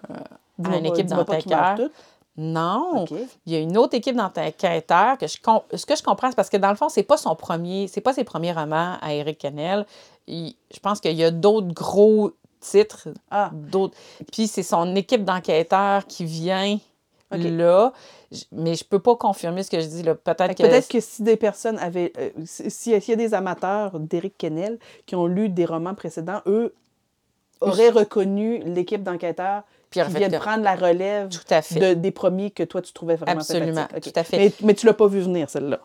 Dis-moi 0.59 0.77
une 0.77 0.83
pas- 0.83 0.89
équipe 0.89 1.07
d'enquêteurs. 1.07 1.89
Non, 2.35 3.05
il 3.45 3.53
y 3.53 3.55
a 3.55 3.59
une 3.59 3.77
autre 3.77 3.93
équipe 3.95 4.15
d'enquêteurs 4.15 5.19
que 5.19 5.27
je 5.27 5.37
ce 5.77 5.85
que 5.85 5.95
je 5.95 6.01
comprends 6.01 6.29
c'est 6.31 6.35
parce 6.35 6.49
que 6.49 6.57
dans 6.57 6.71
le 6.71 6.75
fond 6.75 6.89
c'est 6.89 7.03
pas 7.03 7.15
son 7.17 7.35
premier 7.35 7.87
c'est 7.87 8.01
pas 8.01 8.11
ses 8.11 8.23
premiers 8.23 8.51
romans 8.53 8.97
à 9.01 9.13
Eric 9.13 9.37
Kennel. 9.37 9.85
Il- 10.25 10.55
je 10.73 10.79
pense 10.79 10.99
qu'il 10.99 11.13
y 11.15 11.23
a 11.23 11.29
d'autres 11.29 11.67
gros 11.73 12.31
titres 12.59 13.09
Ah, 13.29 13.51
d'autres 13.53 13.95
puis 14.31 14.47
c'est 14.47 14.63
son 14.63 14.95
équipe 14.95 15.23
d'enquêteurs 15.23 16.07
qui 16.07 16.25
vient 16.25 16.79
Là 17.37 17.91
mais 18.51 18.73
je 18.73 18.83
peux 18.83 18.97
pas 18.97 19.15
confirmer 19.15 19.61
ce 19.61 19.69
que 19.69 19.79
je 19.79 19.85
dis 19.85 20.01
peut-être 20.03 20.55
que 20.55 20.63
Peut-être 20.63 20.87
que 20.87 20.99
si 20.99 21.21
des 21.21 21.37
personnes 21.37 21.77
avaient. 21.77 22.11
euh, 22.17 22.29
si- 22.45 22.71
S'il 22.71 22.93
y 23.09 23.11
a 23.13 23.15
des 23.15 23.33
amateurs 23.35 23.99
d'Éric 23.99 24.37
Kennel 24.39 24.79
qui 25.05 25.15
ont 25.15 25.27
lu 25.27 25.49
des 25.49 25.65
romans 25.65 25.93
précédents, 25.93 26.41
eux 26.47 26.73
auraient 27.61 27.89
reconnu 27.89 28.59
l'équipe 28.65 29.03
d'enquêteurs 29.03 29.63
qui 29.91 30.01
viennent 30.01 30.31
que- 30.31 30.37
prendre 30.37 30.63
la 30.63 30.75
relève 30.75 31.29
tout 31.29 31.39
à 31.51 31.61
fait 31.61 31.79
de- 31.79 31.93
des 31.93 32.11
premiers 32.11 32.49
que 32.49 32.63
toi, 32.63 32.81
tu 32.81 32.91
trouvais 32.91 33.15
vraiment 33.15 33.39
Absolument, 33.39 33.85
tout 34.01 34.11
à 34.15 34.23
fait. 34.23 34.37
Mais, 34.37 34.53
mais 34.63 34.73
tu 34.73 34.85
l'as 34.87 34.93
pas 34.95 35.07
vu 35.07 35.21
venir, 35.21 35.49
celle-là. 35.49 35.79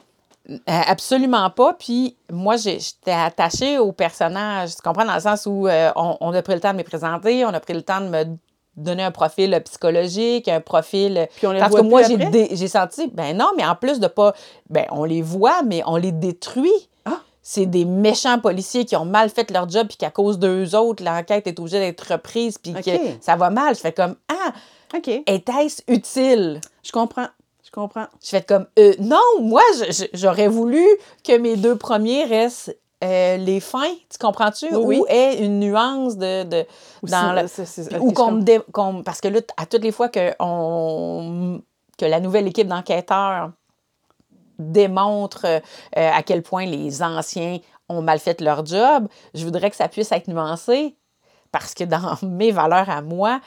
Euh, 0.51 0.55
Absolument 0.67 1.51
pas. 1.51 1.75
Puis 1.75 2.17
moi, 2.33 2.57
j'étais 2.57 3.11
attachée 3.13 3.79
au 3.79 3.93
personnage. 3.93 4.75
Tu 4.77 4.81
comprends 4.83 5.05
dans 5.05 5.15
le 5.15 5.21
sens 5.21 5.45
où 5.45 5.69
euh, 5.69 5.91
on, 5.95 6.17
on 6.23 6.33
a 6.33 6.41
pris 6.41 6.55
le 6.55 6.61
temps 6.61 6.73
de 6.73 6.79
me 6.79 6.85
présenter, 6.85 7.45
on 7.45 7.49
a 7.51 7.61
pris 7.61 7.75
le 7.75 7.83
temps 7.83 8.01
de 8.01 8.09
me 8.09 8.25
donner 8.79 9.03
un 9.03 9.11
profil 9.11 9.61
psychologique, 9.65 10.49
un 10.49 10.61
profil. 10.61 11.29
Puis 11.37 11.47
on 11.47 11.53
les 11.53 11.59
Parce 11.59 11.71
voit 11.71 11.81
que 11.81 11.87
moi, 11.87 12.03
j'ai 12.03 12.69
senti, 12.69 13.09
ben 13.09 13.37
non, 13.37 13.51
mais 13.57 13.65
en 13.65 13.75
plus 13.75 14.01
de 14.01 14.07
pas. 14.07 14.35
Ben, 14.71 14.87
on 14.91 15.05
les 15.05 15.23
voit, 15.23 15.63
mais 15.63 15.83
on 15.87 15.97
les 15.97 16.13
détruit. 16.13 16.89
Ah! 17.05 17.21
C'est 17.43 17.67
des 17.67 17.85
méchants 17.85 18.39
policiers 18.39 18.85
qui 18.85 18.97
ont 18.97 19.05
mal 19.05 19.31
fait 19.31 19.51
leur 19.51 19.69
job, 19.69 19.89
puis 19.89 19.97
qu'à 19.97 20.11
cause 20.11 20.39
d'eux 20.39 20.75
autres, 20.75 21.03
l'enquête 21.05 21.47
est 21.47 21.59
obligée 21.59 21.81
d'être 21.81 22.13
reprise, 22.13 22.59
puis 22.59 22.75
que 22.75 22.91
ça 23.21 23.37
va 23.37 23.51
mal. 23.51 23.75
Je 23.75 23.81
fais 23.81 23.93
comme 23.93 24.17
Ah, 24.29 24.53
OK. 24.97 25.09
était-ce 25.27 25.83
utile? 25.89 26.61
Je 26.83 26.93
comprends. 26.93 27.29
Je 27.65 27.71
comprends. 27.71 28.07
Je 28.23 28.31
fais 28.31 28.43
comme, 28.43 28.67
euh, 28.79 28.95
non, 28.99 29.21
moi, 29.41 29.61
j'aurais 30.15 30.49
voulu 30.49 30.83
que 31.23 31.37
mes 31.37 31.57
deux 31.57 31.77
premiers 31.77 32.25
restent 32.25 32.75
euh, 33.05 33.37
les 33.37 33.61
fins, 33.61 33.95
tu 34.11 34.19
comprends-tu? 34.19 34.67
Oui, 34.75 34.83
oui. 34.85 34.99
Ou 35.01 35.07
est 35.09 35.39
une 35.39 35.61
nuance 35.61 36.17
de. 36.17 36.43
dans 37.03 37.33
le- 37.33 37.49
qu'on 38.73 39.03
Parce 39.03 39.21
que 39.21 39.29
là, 39.29 39.41
à 39.57 39.67
toutes 39.67 39.83
les 39.83 39.93
fois 39.93 40.09
que, 40.09 40.35
on, 40.41 41.61
que 41.97 42.05
la 42.05 42.21
nouvelle 42.21 42.47
équipe 42.49 42.67
d'enquêteurs 42.69 43.53
démontre 44.59 45.45
euh, 45.47 45.61
à 45.93 46.23
quel 46.23 46.43
point 46.43 46.67
les 46.67 47.03
anciens 47.03 47.59
ont 47.89 48.03
mal 48.03 48.19
fait 48.19 48.41
leur 48.41 48.67
job, 48.67 49.09
je 49.35 49.45
voudrais 49.45 49.71
que 49.71 49.77
ça 49.77 49.89
puisse 49.89 50.11
être 50.13 50.29
nuancé 50.29 50.97
parce 51.53 51.75
que 51.75 51.85
dans 51.85 52.17
mes 52.23 52.51
valeurs 52.51 52.91
à 52.91 53.01
moi, 53.01 53.41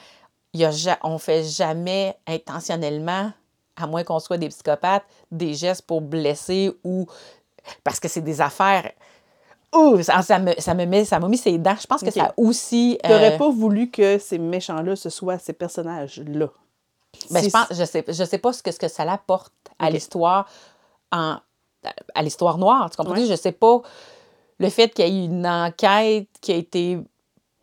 y 0.54 0.64
a 0.64 0.70
on 1.02 1.14
ne 1.14 1.18
fait 1.18 1.44
jamais 1.44 2.16
intentionnellement, 2.26 3.30
à 3.76 3.86
moins 3.86 4.04
qu'on 4.04 4.18
soit 4.18 4.38
des 4.38 4.48
psychopathes, 4.48 5.04
des 5.30 5.54
gestes 5.54 5.82
pour 5.86 6.00
blesser 6.00 6.72
ou 6.84 7.06
parce 7.84 8.00
que 8.00 8.08
c'est 8.08 8.20
des 8.22 8.40
affaires. 8.40 8.90
Ouh, 9.74 10.02
ça, 10.02 10.20
ça 10.22 10.38
me, 10.38 10.52
ça 10.58 10.74
me 10.74 10.84
met, 10.84 11.04
ça 11.04 11.18
m'a 11.18 11.28
mis 11.28 11.38
ses 11.38 11.56
dents. 11.58 11.76
Je 11.80 11.86
pense 11.86 12.02
que 12.02 12.10
ça 12.10 12.34
aussi. 12.36 12.98
Euh, 13.06 13.38
pas 13.38 13.50
voulu 13.50 13.90
que 13.90 14.18
ces 14.18 14.38
méchants-là, 14.38 14.96
ce 14.96 15.08
soient 15.10 15.38
ces 15.38 15.52
personnages-là? 15.54 16.48
Ben, 17.30 17.40
Si- 17.40 17.46
je 17.46 17.50
pense, 17.50 17.66
je 17.70 17.84
sais, 17.84 18.04
je 18.06 18.24
sais 18.24 18.38
pas 18.38 18.52
ce 18.52 18.62
que, 18.62 18.70
ce 18.70 18.78
que 18.78 18.88
ça 18.88 19.04
l'apporte 19.04 19.52
à 19.78 19.90
l'histoire 19.90 20.46
en 21.10 21.36
à 22.14 22.22
l'histoire 22.22 22.58
noire. 22.58 22.88
Tu 22.90 22.96
comprends? 22.96 23.14
Ouais. 23.14 23.26
Je 23.26 23.34
sais 23.34 23.50
pas 23.52 23.80
le 24.58 24.68
fait 24.68 24.88
qu'il 24.90 25.06
y 25.06 25.08
ait 25.08 25.24
eu 25.24 25.24
une 25.26 25.46
enquête 25.46 26.28
qui 26.40 26.52
a 26.52 26.56
été 26.56 26.98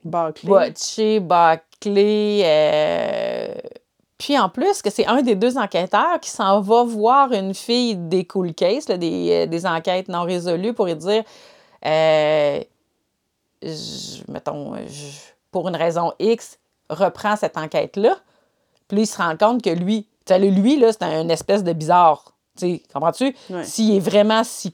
botchée, 0.04 1.20
bâclée. 1.20 2.42
euh, 2.44 3.54
Puis 4.18 4.38
en 4.38 4.50
plus, 4.50 4.82
que 4.82 4.90
c'est 4.90 5.06
un 5.06 5.22
des 5.22 5.36
deux 5.36 5.58
enquêteurs 5.58 6.20
qui 6.20 6.30
s'en 6.30 6.60
va 6.60 6.84
voir 6.84 7.32
une 7.32 7.54
fille 7.54 7.96
des 7.96 8.26
cool 8.26 8.54
cases, 8.54 8.90
là, 8.90 8.98
des, 8.98 9.32
euh, 9.32 9.46
des 9.46 9.66
enquêtes 9.66 10.10
non 10.10 10.24
résolues, 10.24 10.74
pour 10.74 10.86
lui 10.88 10.96
dire 10.96 11.24
euh, 11.86 12.60
je- 13.62 14.32
mettons, 14.32 14.76
je- 14.88 15.32
pour 15.52 15.68
une 15.68 15.76
raison 15.76 16.14
X, 16.20 16.58
reprend 16.90 17.36
cette 17.36 17.58
enquête-là. 17.58 18.16
Puis 18.88 19.02
il 19.02 19.08
se 19.08 19.18
rend 19.18 19.36
compte 19.38 19.62
que 19.62 19.70
lui, 19.70 20.08
lui, 20.30 20.80
là, 20.80 20.92
c'est 20.92 21.04
un 21.04 21.28
espèce 21.30 21.64
de 21.64 21.74
bizarre. 21.74 22.34
Tu 22.58 22.76
sais, 22.76 22.84
comprends-tu? 22.94 23.36
Ouais. 23.50 23.64
S'il 23.64 23.96
est 23.96 24.00
vraiment 24.00 24.44
si 24.44 24.74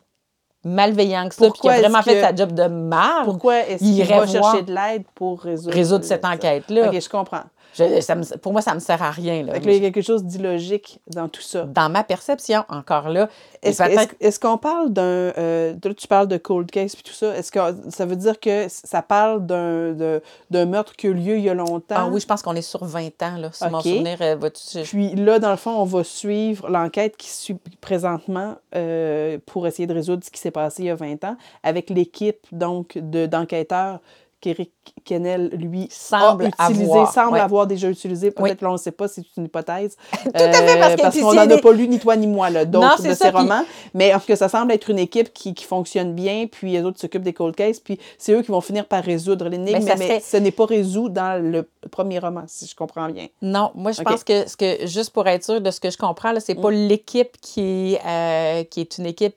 malveillant 0.63 1.29
que 1.29 1.35
ça, 1.35 1.50
puis 1.51 1.62
qu'il 1.62 1.69
a 1.69 1.79
vraiment 1.79 2.01
fait 2.01 2.15
que- 2.15 2.21
sa 2.21 2.35
job 2.35 2.51
de 2.53 2.63
marde, 2.67 3.25
Pourquoi 3.25 3.59
est-ce 3.59 3.83
Il 3.83 4.03
va 4.03 4.25
voir- 4.25 4.27
chercher 4.27 4.63
de 4.63 4.74
l'aide 4.74 5.03
pour 5.13 5.39
résoudre, 5.41 5.74
résoudre 5.75 6.03
cette 6.03 6.25
enquête-là? 6.25 6.89
OK, 6.89 7.00
je 7.00 7.09
comprends. 7.09 7.43
Je- 7.77 8.00
ça 8.01 8.15
me- 8.15 8.38
pour 8.38 8.51
moi, 8.53 8.62
ça 8.62 8.74
me 8.74 8.79
sert 8.79 9.01
à 9.03 9.12
rien. 9.12 9.44
Là. 9.44 9.53
Il 9.58 9.72
y 9.72 9.75
a 9.75 9.79
quelque 9.91 10.01
chose 10.01 10.24
d'illogique 10.24 11.00
dans 11.08 11.27
tout 11.27 11.41
ça. 11.41 11.63
Dans 11.63 11.89
ma 11.89 12.03
perception, 12.03 12.63
encore 12.70 13.10
là, 13.10 13.27
Est-ce 13.62 14.39
qu'on 14.39 14.58
parle 14.58 14.91
d'un... 14.94 15.01
euh, 15.03 15.74
là, 15.84 15.94
tu 15.94 16.08
parles 16.08 16.27
de 16.27 16.38
cold 16.38 16.70
case 16.72 16.96
puis 16.96 17.03
tout 17.03 17.13
ça. 17.13 17.36
Est-ce 17.36 17.51
que 17.51 17.60
ça 17.89 18.05
veut 18.05 18.15
dire 18.15 18.39
que 18.39 18.67
ça 18.70 19.01
parle 19.01 19.46
d'un 19.46 20.65
meurtre 20.65 20.96
qui 20.96 21.08
a 21.08 21.10
eu 21.10 21.13
lieu 21.13 21.38
il 21.38 21.44
y 21.44 21.50
a 21.50 21.53
longtemps? 21.53 21.96
Ah 21.98 22.08
oui, 22.12 22.20
je 22.20 22.25
pense 22.27 22.41
qu'on 22.41 22.55
est 22.55 22.62
sur 22.62 22.86
20 22.86 23.08
ans, 23.24 23.38
là. 23.38 23.50
Si 23.51 23.63
mon 23.70 23.77
OK. 23.79 23.84
souvenir 23.84 24.17
euh. 24.22 24.38
Puis 24.84 25.15
là, 25.15 25.39
dans 25.39 25.51
le 25.51 25.58
fond, 25.58 25.72
on 25.72 25.86
va 25.86 26.03
suivre 26.03 26.70
l'enquête 26.70 27.17
qui 27.17 27.29
suit 27.29 27.58
présentement 27.82 28.55
euh, 28.75 29.38
pour 29.46 29.67
essayer 29.67 29.88
de 29.88 29.94
résoudre 29.94 30.24
ce 30.24 30.29
qui 30.32 30.39
s'est 30.39 30.51
passé 30.51 30.84
il 30.84 30.86
y 30.86 30.89
a 30.89 30.96
20 30.96 31.24
ans 31.24 31.38
avec 31.63 31.89
l'équipe 31.89 32.46
donc 32.51 32.98
de- 32.98 33.25
d'enquêteurs 33.25 34.00
qu'Éric 34.46 34.72
Kennel, 35.04 35.50
lui, 35.54 35.88
Semble 35.90 36.52
a 36.58 36.70
utilisé, 36.70 36.92
avoir, 36.92 37.12
semble 37.14 37.34
ouais. 37.34 37.40
avoir 37.40 37.66
déjà 37.68 37.90
utilisé. 37.90 38.30
Peut-être 38.30 38.44
Oui. 38.52 38.58
là, 38.62 38.70
on 38.70 38.74
ne 38.74 38.78
sait 38.78 38.92
pas, 38.92 39.08
c'est 39.08 39.24
une 39.38 39.46
hypothèse. 39.46 39.98
Tout 40.24 40.30
à 40.36 40.52
fait, 40.54 40.98
parce 40.98 41.14
puis 41.16 41.22
qu'on 41.24 41.34
n'en 41.34 41.50
a 41.50 41.58
pas 41.58 41.72
lu 41.74 41.88
ni 41.88 41.98
toi 42.00 42.16
ni 42.16 42.28
moi, 42.28 42.50
là, 42.52 42.64
d'autres 42.66 43.02
de 43.02 43.10
ça, 43.10 43.16
ces 43.16 43.30
puis- 43.32 43.38
romans. 43.38 43.64
Mais 43.96 44.14
en 44.14 44.20
tout 44.20 44.28
cas, 44.28 44.36
ça 44.36 44.50
semble 44.50 44.72
être 44.72 44.90
une 44.92 45.00
équipe 45.00 45.34
qui, 45.34 45.54
qui 45.56 45.66
fonctionne 45.66 46.14
bien, 46.14 46.46
puis 46.52 46.74
les 46.74 46.84
autres 46.84 47.00
s'occupent 47.00 47.24
des 47.24 47.34
cold 47.34 47.56
cases, 47.56 47.80
puis 47.80 48.00
c'est 48.20 48.34
eux 48.34 48.42
qui 48.44 48.52
vont 48.52 48.62
finir 48.62 48.86
par 48.86 49.04
résoudre 49.04 49.50
l'énigme, 49.50 49.80
Mais 49.84 49.96
mais, 49.98 50.08
serait- 50.08 50.20
ce 50.20 50.38
n'est 50.38 50.52
pas 50.52 50.66
résolu 50.66 51.10
dans 51.10 51.42
le 51.42 51.68
premier 51.90 52.20
roman, 52.20 52.44
si 52.48 52.68
je 52.68 52.75
comprends 52.75 53.10
bien. 53.10 53.28
Non, 53.42 53.72
moi, 53.75 53.92
je 53.92 54.02
pense 54.02 54.24
que, 54.24 54.48
ce 54.48 54.56
que, 54.56 54.86
juste 54.86 55.10
pour 55.12 55.28
être 55.28 55.44
sûr 55.44 55.60
de 55.62 55.72
ce 55.72 55.80
que 55.80 55.90
je 55.90 55.98
comprends, 55.98 56.32
là, 56.32 56.40
c'est 56.40 56.56
pas 56.56 56.70
Mm. 56.72 56.88
l'équipe 56.88 57.38
qui, 57.42 57.98
euh, 58.06 58.64
qui 58.66 58.82
est 58.82 58.98
une 59.00 59.06
équipe 59.08 59.36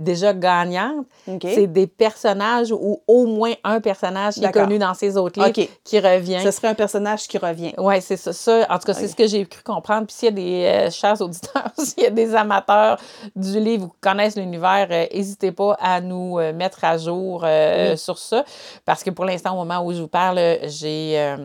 déjà 0.00 0.32
gagnante. 0.32 1.06
OK? 1.28 1.42
C'est 1.42 1.66
des 1.66 1.86
personnages 1.86 2.72
ou 2.72 3.00
au 3.06 3.26
moins 3.26 3.52
un 3.64 3.80
personnage 3.80 4.34
qui 4.34 4.44
est 4.44 4.52
connu 4.52 4.78
dans 4.78 4.94
ces 4.94 5.16
autres 5.16 5.40
livres 5.42 5.68
qui 5.84 6.00
revient. 6.00 6.40
Ce 6.42 6.50
serait 6.50 6.68
un 6.68 6.74
personnage 6.74 7.28
qui 7.28 7.38
revient. 7.38 7.72
Oui, 7.78 8.00
c'est 8.00 8.16
ça, 8.16 8.32
ça. 8.32 8.66
En 8.68 8.78
tout 8.78 8.86
cas, 8.86 8.94
c'est 8.94 9.08
ce 9.08 9.16
que 9.16 9.26
j'ai 9.26 9.44
cru 9.46 9.62
comprendre. 9.62 10.06
Puis 10.06 10.16
s'il 10.16 10.26
y 10.26 10.28
a 10.28 10.32
des 10.32 10.64
euh, 10.64 10.90
chers 10.90 11.20
auditeurs, 11.20 11.70
s'il 11.78 12.02
y 12.02 12.06
a 12.06 12.10
des 12.10 12.34
amateurs 12.34 12.98
du 13.36 13.60
livre 13.60 13.86
ou 13.86 13.88
qui 13.88 14.00
connaissent 14.00 14.36
l'univers, 14.36 14.88
euh, 14.90 15.06
n'hésitez 15.12 15.52
pas 15.52 15.76
à 15.80 16.00
nous 16.00 16.38
euh, 16.38 16.52
mettre 16.52 16.84
à 16.84 16.96
jour 16.98 17.44
Oui. 17.44 17.98
sur 17.98 18.18
ça. 18.18 18.44
Parce 18.84 19.02
que 19.04 19.10
pour 19.10 19.24
l'instant, 19.24 19.52
au 19.52 19.64
moment 19.64 19.84
où 19.84 19.92
je 19.92 20.00
vous 20.00 20.08
parle, 20.08 20.40
j'ai 20.64 21.36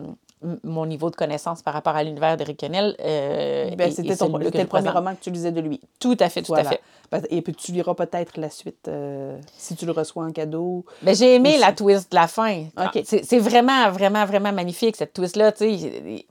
mon 0.62 0.84
niveau 0.86 1.10
de 1.10 1.16
connaissance 1.16 1.62
par 1.62 1.72
rapport 1.74 1.96
à 1.96 2.04
l'univers 2.04 2.36
d'Éric 2.36 2.58
Kennel. 2.58 2.94
euh, 3.00 3.70
Ben, 3.76 3.90
c'était 3.90 4.14
le 4.14 4.64
premier 4.66 4.90
roman 4.90 5.14
que 5.14 5.20
tu 5.22 5.30
lisais 5.30 5.50
de 5.50 5.60
lui. 5.60 5.80
Tout 5.98 6.16
à 6.20 6.28
fait, 6.28 6.42
tout 6.42 6.52
Voilà. 6.52 6.68
à 6.68 6.72
fait. 6.72 6.80
Ben, 7.10 7.22
Et 7.30 7.40
puis 7.40 7.54
tu 7.54 7.72
liras 7.72 7.94
peut-être 7.94 8.36
la 8.38 8.50
suite 8.50 8.86
euh, 8.88 9.38
si 9.56 9.76
tu 9.76 9.86
le 9.86 9.92
reçois 9.92 10.24
en 10.24 10.32
cadeau. 10.32 10.84
Mais 11.02 11.14
j'ai 11.14 11.36
aimé 11.36 11.56
la 11.58 11.72
twist 11.72 12.10
de 12.10 12.16
la 12.16 12.26
fin. 12.26 12.64
OK. 12.78 13.02
C'est 13.04 13.38
vraiment, 13.38 13.90
vraiment, 13.90 14.24
vraiment 14.26 14.52
magnifique, 14.52 14.96
cette 14.96 15.14
twist-là. 15.14 15.52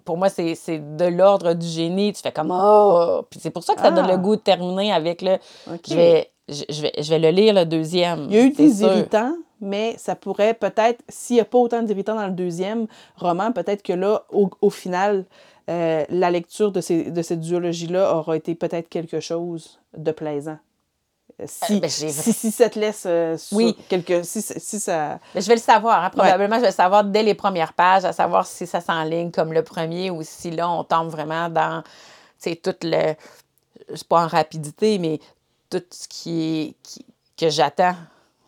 Pour 0.03 0.17
moi, 0.17 0.29
c'est 0.29 0.55
de 0.97 1.05
l'ordre 1.05 1.53
du 1.53 1.65
génie. 1.67 2.13
Tu 2.13 2.21
fais 2.21 2.31
comme 2.31 2.51
Oh! 2.51 3.21
Puis 3.29 3.39
c'est 3.41 3.51
pour 3.51 3.63
ça 3.63 3.74
que 3.74 3.81
ça 3.81 3.91
donne 3.91 4.05
Ah. 4.07 4.12
le 4.12 4.17
goût 4.17 4.35
de 4.35 4.41
terminer 4.41 4.91
avec 4.93 5.21
le. 5.21 5.38
Je, 5.89 5.95
vais, 5.95 6.31
je, 6.47 6.81
vais, 6.83 6.91
je 7.00 7.09
vais 7.09 7.19
le 7.19 7.29
lire 7.29 7.53
le 7.53 7.65
deuxième. 7.65 8.27
Il 8.29 8.35
y 8.35 8.39
a 8.39 8.43
eu 8.43 8.51
des 8.51 8.69
sûr. 8.71 8.88
irritants, 8.88 9.33
mais 9.62 9.95
ça 9.97 10.15
pourrait 10.15 10.53
peut-être, 10.53 11.01
s'il 11.09 11.35
n'y 11.35 11.41
a 11.41 11.45
pas 11.45 11.57
autant 11.57 11.81
d'irritants 11.81 12.15
dans 12.15 12.27
le 12.27 12.33
deuxième 12.33 12.88
roman, 13.15 13.51
peut-être 13.51 13.81
que 13.83 13.93
là, 13.93 14.24
au, 14.31 14.50
au 14.62 14.69
final, 14.69 15.25
euh, 15.69 16.05
la 16.09 16.29
lecture 16.31 16.71
de, 16.71 16.81
ces, 16.81 17.12
de 17.12 17.21
cette 17.21 17.39
duologie-là 17.39 18.15
aura 18.15 18.35
été 18.38 18.53
peut-être 18.55 18.89
quelque 18.89 19.19
chose 19.19 19.79
de 19.97 20.12
plaisant. 20.12 20.57
Euh, 21.41 21.45
Si, 21.47 21.77
Euh, 21.77 21.79
ben, 21.79 21.89
si, 21.89 22.12
si 22.33 22.51
ça 22.51 22.69
te 22.69 22.79
laisse 22.79 23.03
euh, 23.07 23.38
sur 23.38 23.57
Oui. 23.57 23.75
quelque. 23.89 24.24
Si, 24.24 24.41
si 24.41 24.79
ça. 24.79 25.19
Mais 25.33 25.41
je 25.41 25.47
vais 25.47 25.55
le 25.55 25.62
savoir. 25.62 26.03
hein. 26.03 26.09
Probablement, 26.09 26.55
je 26.57 26.62
vais 26.62 26.67
le 26.67 26.74
savoir 26.74 27.03
dès 27.03 27.24
les 27.24 27.33
premières 27.33 27.74
pages, 27.74 28.05
à 28.05 28.13
savoir 28.13 28.45
si 28.45 28.65
ça 28.67 28.79
s'enligne 28.79 29.31
comme 29.31 29.51
le 29.53 29.63
premier 29.63 30.12
ou 30.12 30.21
si 30.24 30.51
là, 30.51 30.69
on 30.69 30.83
tombe 30.83 31.09
vraiment 31.09 31.50
dans, 31.50 31.81
tu 32.41 32.51
sais, 32.51 32.55
tout 32.55 32.75
le... 32.83 33.15
C'est 33.93 34.07
pas 34.07 34.24
en 34.24 34.27
rapidité, 34.27 34.97
mais 35.00 35.19
tout 35.69 35.83
ce 35.91 36.07
qui 36.07 36.41
est... 36.62 36.75
Qui, 36.83 37.05
que 37.38 37.50
j'attends 37.50 37.95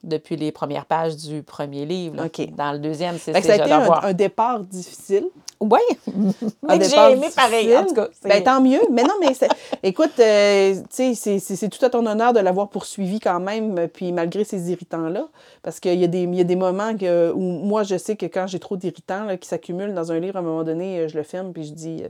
depuis 0.04 0.36
les 0.36 0.52
premières 0.52 0.86
pages 0.86 1.16
du 1.18 1.44
premier 1.44 1.86
livre. 1.86 2.16
là. 2.18 2.26
OK. 2.26 2.50
Dans 2.56 2.72
le 2.72 2.80
deuxième, 2.80 3.18
c'est 3.18 3.36
a 3.36 3.40
été 3.40 3.52
un, 3.54 3.68
d'avoir. 3.80 4.06
un 4.06 4.14
départ 4.14 4.60
difficile. 4.60 5.26
Oui, 5.60 5.80
mais 6.64 6.80
j'ai 6.88 6.96
aimé 7.14 7.28
pareil. 7.36 7.76
En 7.76 7.84
tout 7.86 7.96
cas, 7.96 8.08
Ben, 8.24 8.44
tant 8.44 8.62
mieux. 8.62 8.80
Mais 8.92 9.02
non, 9.04 9.16
mais 9.20 9.34
écoute, 9.84 10.12
euh, 10.20 10.76
tu 10.96 11.16
sais, 11.16 11.40
c'est- 11.40 11.70
tout 11.70 11.84
à 11.84 11.90
ton 11.90 12.06
honneur 12.06 12.32
de 12.34 12.40
l'avoir 12.40 12.70
poursuivi 12.70 13.20
quand 13.20 13.40
même, 13.40 13.88
puis 13.92 14.12
malgré 14.12 14.44
ces 14.44 14.72
irritants-là. 14.72 15.28
Parce 15.64 15.80
qu'il 15.80 16.00
y, 16.00 16.04
a 16.04 16.08
des- 16.08 16.26
y 16.26 16.42
a 16.42 16.44
des 16.44 16.56
moments 16.56 16.96
que, 16.96 17.32
où 17.32 17.40
moi, 17.40 17.82
je 17.84 17.98
sais 17.98 18.16
que 18.16 18.28
quand 18.28 18.46
j'ai 18.48 18.60
trop 18.60 18.78
d'irritants 18.78 19.36
qui 19.38 19.48
s'accumulent 19.50 19.96
dans 19.96 20.12
un 20.12 20.20
livre, 20.20 20.36
à 20.38 20.40
un 20.40 20.44
moment 20.44 20.64
donné, 20.64 21.00
euh, 21.00 21.08
je 21.08 21.18
le 21.18 21.24
ferme, 21.24 21.52
puis 21.54 21.64
je 21.64 21.74
dis, 21.74 22.04
euh, 22.04 22.10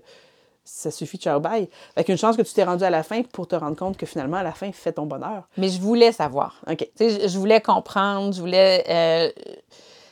ça 0.68 0.92
suffit, 0.92 1.18
ciao, 1.18 1.40
bye. 1.40 1.70
Fait 1.96 2.04
qu'une 2.04 2.18
chance 2.18 2.36
que 2.36 2.42
tu 2.42 2.54
t'es 2.54 2.64
rendu 2.64 2.84
à 2.84 2.90
la 2.90 3.04
fin 3.04 3.22
pour 3.24 3.48
te 3.48 3.56
rendre 3.56 3.76
compte 3.78 3.98
que 3.98 4.06
finalement, 4.06 4.38
à 4.38 4.44
la 4.44 4.52
fin, 4.52 4.72
fais 4.72 4.92
ton 4.92 5.06
bonheur. 5.06 5.48
mais 5.58 5.70
je 5.70 5.80
voulais 5.80 6.12
savoir. 6.12 6.62
OK. 6.70 6.78
Tu 6.78 7.10
sais, 7.10 7.28
je, 7.30 7.38
voulais 7.40 7.62
comprendre, 7.62 8.34
je 8.34 8.42
voulais. 8.42 8.84
euh, 8.90 9.32
tu 9.36 9.44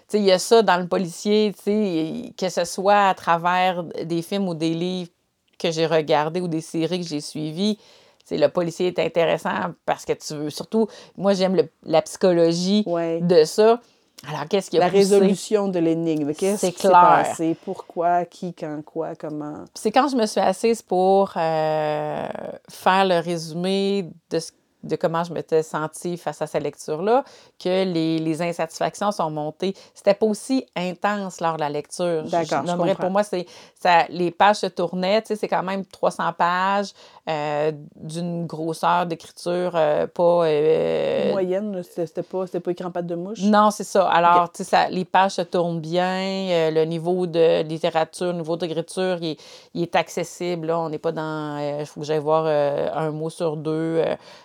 sais, 0.08 0.20
il 0.20 0.26
y 0.26 0.32
a 0.32 0.40
ça 0.40 0.62
dans 0.62 0.78
le 0.78 0.88
policier, 0.88 1.54
tu 1.58 1.64
sais, 1.64 2.34
que 2.38 2.50
ce 2.50 2.64
soit 2.64 3.10
à 3.10 3.14
travers 3.14 3.84
des 3.84 4.22
films 4.22 4.48
ou 4.48 4.54
des 4.54 4.74
livres 4.74 5.12
que 5.60 5.72
j'ai 5.72 5.86
regardés 5.86 6.42
ou 6.42 6.48
des 6.48 6.62
séries 6.62 7.02
que 7.02 7.08
j'ai 7.08 7.22
suivies. 7.22 7.78
Tu 7.78 7.84
sais, 8.26 8.38
le 8.38 8.48
policier 8.50 8.88
est 8.88 9.00
intéressant 9.00 9.74
parce 9.86 10.06
que 10.06 10.14
tu 10.14 10.34
veux. 10.36 10.50
Surtout, 10.50 10.88
moi, 11.18 11.34
j'aime 11.34 11.56
la 11.84 12.02
psychologie 12.02 12.84
Ouais. 12.88 13.20
de 13.22 13.44
ça. 13.44 13.80
Alors, 14.28 14.48
qu'est-ce 14.50 14.70
qui 14.72 14.78
a 14.78 14.80
La 14.80 14.86
poussé? 14.88 14.98
résolution 15.00 15.68
de 15.68 15.78
l'énigme. 15.80 16.34
Qu'est-ce 16.34 16.58
C'est 16.68 16.72
qui 16.72 16.82
s'est 16.82 16.90
passé? 16.90 17.56
Pourquoi? 17.64 18.26
Qui? 18.26 18.54
Quand? 18.54 18.82
Quoi? 18.84 19.14
Comment? 19.16 19.66
C'est 19.76 19.92
quand 19.92 20.08
je 20.08 20.16
me 20.16 20.26
suis 20.26 20.40
assise 20.42 20.82
pour 20.82 21.34
euh, 21.36 22.28
faire 22.70 23.06
le 23.06 23.20
résumé 23.20 24.10
de, 24.32 24.40
ce- 24.40 24.52
de 24.86 24.96
comment 24.96 25.24
je 25.24 25.34
m'étais 25.34 25.64
sentie 25.64 26.18
face 26.18 26.42
à 26.42 26.48
cette 26.48 26.64
lecture-là 26.64 27.24
que 27.60 27.84
les, 27.86 28.20
les 28.20 28.42
insatisfactions 28.42 29.12
sont 29.12 29.30
montées. 29.32 29.74
C'était 29.94 30.14
pas 30.14 30.26
aussi 30.28 30.66
intense 30.76 31.42
lors 31.42 31.56
de 31.56 31.62
la 31.62 31.70
lecture. 31.70 32.24
D'accord, 32.24 32.62
je 32.64 32.68
je 32.68 32.72
nommerais 32.72 32.90
comprends. 32.92 33.04
pour 33.04 33.12
moi, 33.12 33.24
c'est 33.24 33.46
ça, 33.82 34.06
les 34.10 34.32
pages 34.32 34.58
se 34.58 34.68
tournaient. 34.68 35.22
Tu 35.22 35.30
sais, 35.30 35.36
c'est 35.36 35.48
quand 35.48 35.64
même 35.64 35.86
300 35.86 36.34
pages 36.38 36.92
euh, 37.30 37.72
d'une 37.96 38.46
grosseur 38.46 39.06
d'écriture 39.06 39.72
euh, 39.76 40.08
pas... 40.08 40.46
euh, 40.46 41.32
Moyenne, 41.32 41.82
c'était 41.84 42.24
pas, 42.24 42.46
pas 42.48 42.72
écrit 42.72 42.86
en 42.86 42.92
pâte 42.92 43.08
de 43.08 43.16
mouche? 43.16 43.42
non, 43.42 43.72
c'est 43.72 43.84
ça. 43.84 44.08
Alors, 44.08 44.52
tu 44.52 44.64
sais, 44.64 44.70
ça- 44.70 44.90
les 44.90 45.06
pages 45.06 45.32
se 45.34 45.42
tournent 45.42 45.80
bien, 45.80 46.70
le 46.72 46.86
niveau 46.86 47.26
de 47.28 47.64
littérature, 47.64 48.28
le 48.28 48.34
niveau 48.40 48.58
d'écriture, 48.58 49.18
il, 49.22 49.32
est- 49.32 49.40
il 49.74 49.82
est 49.84 49.96
accessible. 49.96 50.68
Là. 50.68 50.80
On 50.80 50.90
n'est 50.90 51.00
pas 51.00 51.12
dans. 51.12 51.58
Il 51.80 51.86
faut 51.86 52.02
que 52.02 52.06
j'aille 52.06 52.20
voir 52.20 52.46
un 52.46 53.12
mot 53.12 53.30
sur 53.30 53.58
deux 53.58 54.04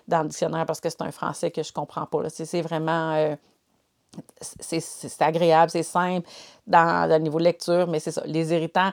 dans 0.09 0.23
le 0.23 0.30
dictionnaire 0.31 0.65
parce 0.67 0.81
que 0.81 0.89
c'est 0.89 1.03
un 1.03 1.13
français 1.13 1.51
que 1.51 1.63
je 1.63 1.73
comprends 1.73 2.07
pas. 2.07 2.23
là. 2.23 2.29
C'est 2.31 2.63
vraiment. 2.63 3.13
euh, 3.15 3.37
c'est 4.41 5.23
agréable, 5.23 5.71
c'est 5.71 5.83
simple 5.83 6.29
dans, 6.67 7.09
dans 7.09 7.17
le 7.17 7.23
niveau 7.23 7.39
de 7.39 7.45
lecture, 7.45 7.87
mais 7.87 8.01
c'est 8.01 8.11
ça. 8.11 8.23
Les 8.25 8.53
irritants. 8.53 8.91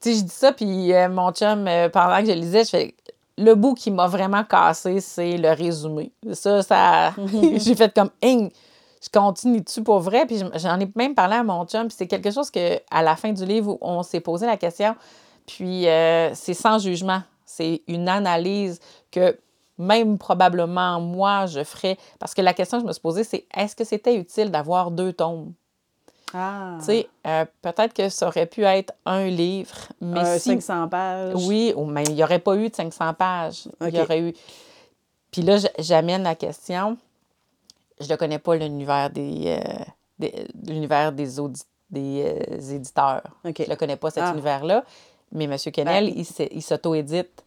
Tu 0.00 0.12
sais, 0.12 0.18
je 0.20 0.24
dis 0.24 0.30
ça, 0.34 0.52
puis 0.52 0.92
euh, 0.94 1.08
mon 1.08 1.32
chum, 1.32 1.66
euh, 1.66 1.88
pendant 1.88 2.18
que 2.20 2.26
je 2.26 2.32
lisais, 2.32 2.64
je 2.64 2.70
fais. 2.70 2.94
Le 3.40 3.54
bout 3.54 3.74
qui 3.74 3.92
m'a 3.92 4.08
vraiment 4.08 4.42
cassé, 4.42 5.00
c'est 5.00 5.36
le 5.36 5.50
résumé. 5.52 6.10
Ça, 6.32 6.62
ça. 6.62 7.14
J'ai 7.56 7.74
fait 7.76 7.92
comme. 7.94 8.10
Hein, 8.22 8.48
je 9.00 9.08
continue 9.10 9.60
dessus 9.60 9.82
pour 9.82 10.00
vrai. 10.00 10.26
Puis 10.26 10.38
je- 10.38 10.58
j'en 10.58 10.78
ai 10.80 10.90
même 10.96 11.14
parlé 11.14 11.36
à 11.36 11.44
mon 11.44 11.64
chum. 11.66 11.86
Puis 11.86 11.96
c'est 11.98 12.08
quelque 12.08 12.32
chose 12.32 12.50
que 12.50 12.80
à 12.90 13.02
la 13.02 13.14
fin 13.14 13.32
du 13.32 13.44
livre, 13.44 13.78
on 13.80 14.02
s'est 14.02 14.20
posé 14.20 14.46
la 14.46 14.56
question. 14.56 14.96
Puis 15.46 15.86
euh, 15.88 16.34
c'est 16.34 16.54
sans 16.54 16.78
jugement. 16.80 17.22
C'est 17.46 17.82
une 17.86 18.08
analyse 18.08 18.80
que 19.12 19.38
même 19.78 20.18
probablement 20.18 21.00
moi, 21.00 21.46
je 21.46 21.62
ferais. 21.64 21.96
Parce 22.18 22.34
que 22.34 22.42
la 22.42 22.52
question 22.54 22.78
que 22.78 22.82
je 22.82 22.88
me 22.88 22.92
suis 22.92 23.00
posée, 23.00 23.24
c'est 23.24 23.46
est-ce 23.56 23.74
que 23.76 23.84
c'était 23.84 24.14
utile 24.16 24.50
d'avoir 24.50 24.90
deux 24.90 25.12
tomes? 25.12 25.52
Ah! 26.34 26.76
Tu 26.80 26.84
sais, 26.84 27.08
euh, 27.26 27.46
peut-être 27.62 27.94
que 27.94 28.08
ça 28.10 28.26
aurait 28.28 28.46
pu 28.46 28.62
être 28.64 28.92
un 29.06 29.26
livre, 29.28 29.74
mais 30.00 30.20
Euh, 30.20 30.38
si... 30.38 30.50
500 30.60 30.88
pages. 30.88 31.34
Oui, 31.46 31.72
ou 31.74 31.84
même 31.86 32.04
il 32.08 32.14
n'y 32.16 32.22
aurait 32.22 32.38
pas 32.38 32.54
eu 32.56 32.68
de 32.68 32.74
500 32.74 33.14
pages. 33.14 33.68
Il 33.80 33.94
y 33.96 34.00
aurait 34.00 34.20
eu... 34.20 34.34
Puis 35.30 35.42
là, 35.42 35.56
j'amène 35.78 36.22
la 36.24 36.34
question. 36.34 36.98
Je 38.00 38.10
ne 38.10 38.16
connais 38.16 38.38
pas 38.38 38.56
l'univers 38.56 39.08
des, 39.10 39.58
euh, 39.58 39.82
des, 40.18 40.46
l'univers 40.66 41.12
des, 41.12 41.38
euh, 41.38 42.74
éditeurs. 42.74 43.22
OK. 43.44 43.62
Je 43.64 43.70
ne 43.70 43.74
connais 43.76 43.96
pas, 43.96 44.10
cet 44.10 44.24
Ah. 44.26 44.32
univers-là. 44.32 44.84
Mais 45.32 45.44
M. 45.44 45.56
Kennel, 45.72 46.12
Ben- 46.14 46.48
il 46.52 46.62
s'auto-édite. 46.62 47.44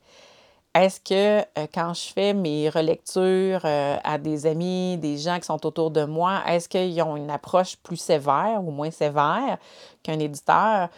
Est-ce 0.74 1.02
que 1.02 1.42
euh, 1.60 1.68
quand 1.74 1.94
je 1.94 2.14
fais 2.14 2.34
mes 2.34 2.70
relectures 2.70 3.60
euh, 3.66 3.98
à 4.04 4.18
des 4.18 4.46
amis, 4.46 4.98
des 4.98 5.18
gens 5.18 5.38
qui 5.38 5.46
sont 5.46 5.66
autour 5.66 5.92
de 5.92 6.06
moi, 6.06 6.42
est-ce 6.48 6.70
qu'ils 6.70 7.02
ont 7.02 7.18
une 7.18 7.30
approche 7.30 7.76
plus 7.78 7.98
sévère 7.98 8.62
ou 8.64 8.72
moins 8.72 8.90
sévère 8.92 9.58
qu'un 10.02 10.18
éditeur 10.20 10.90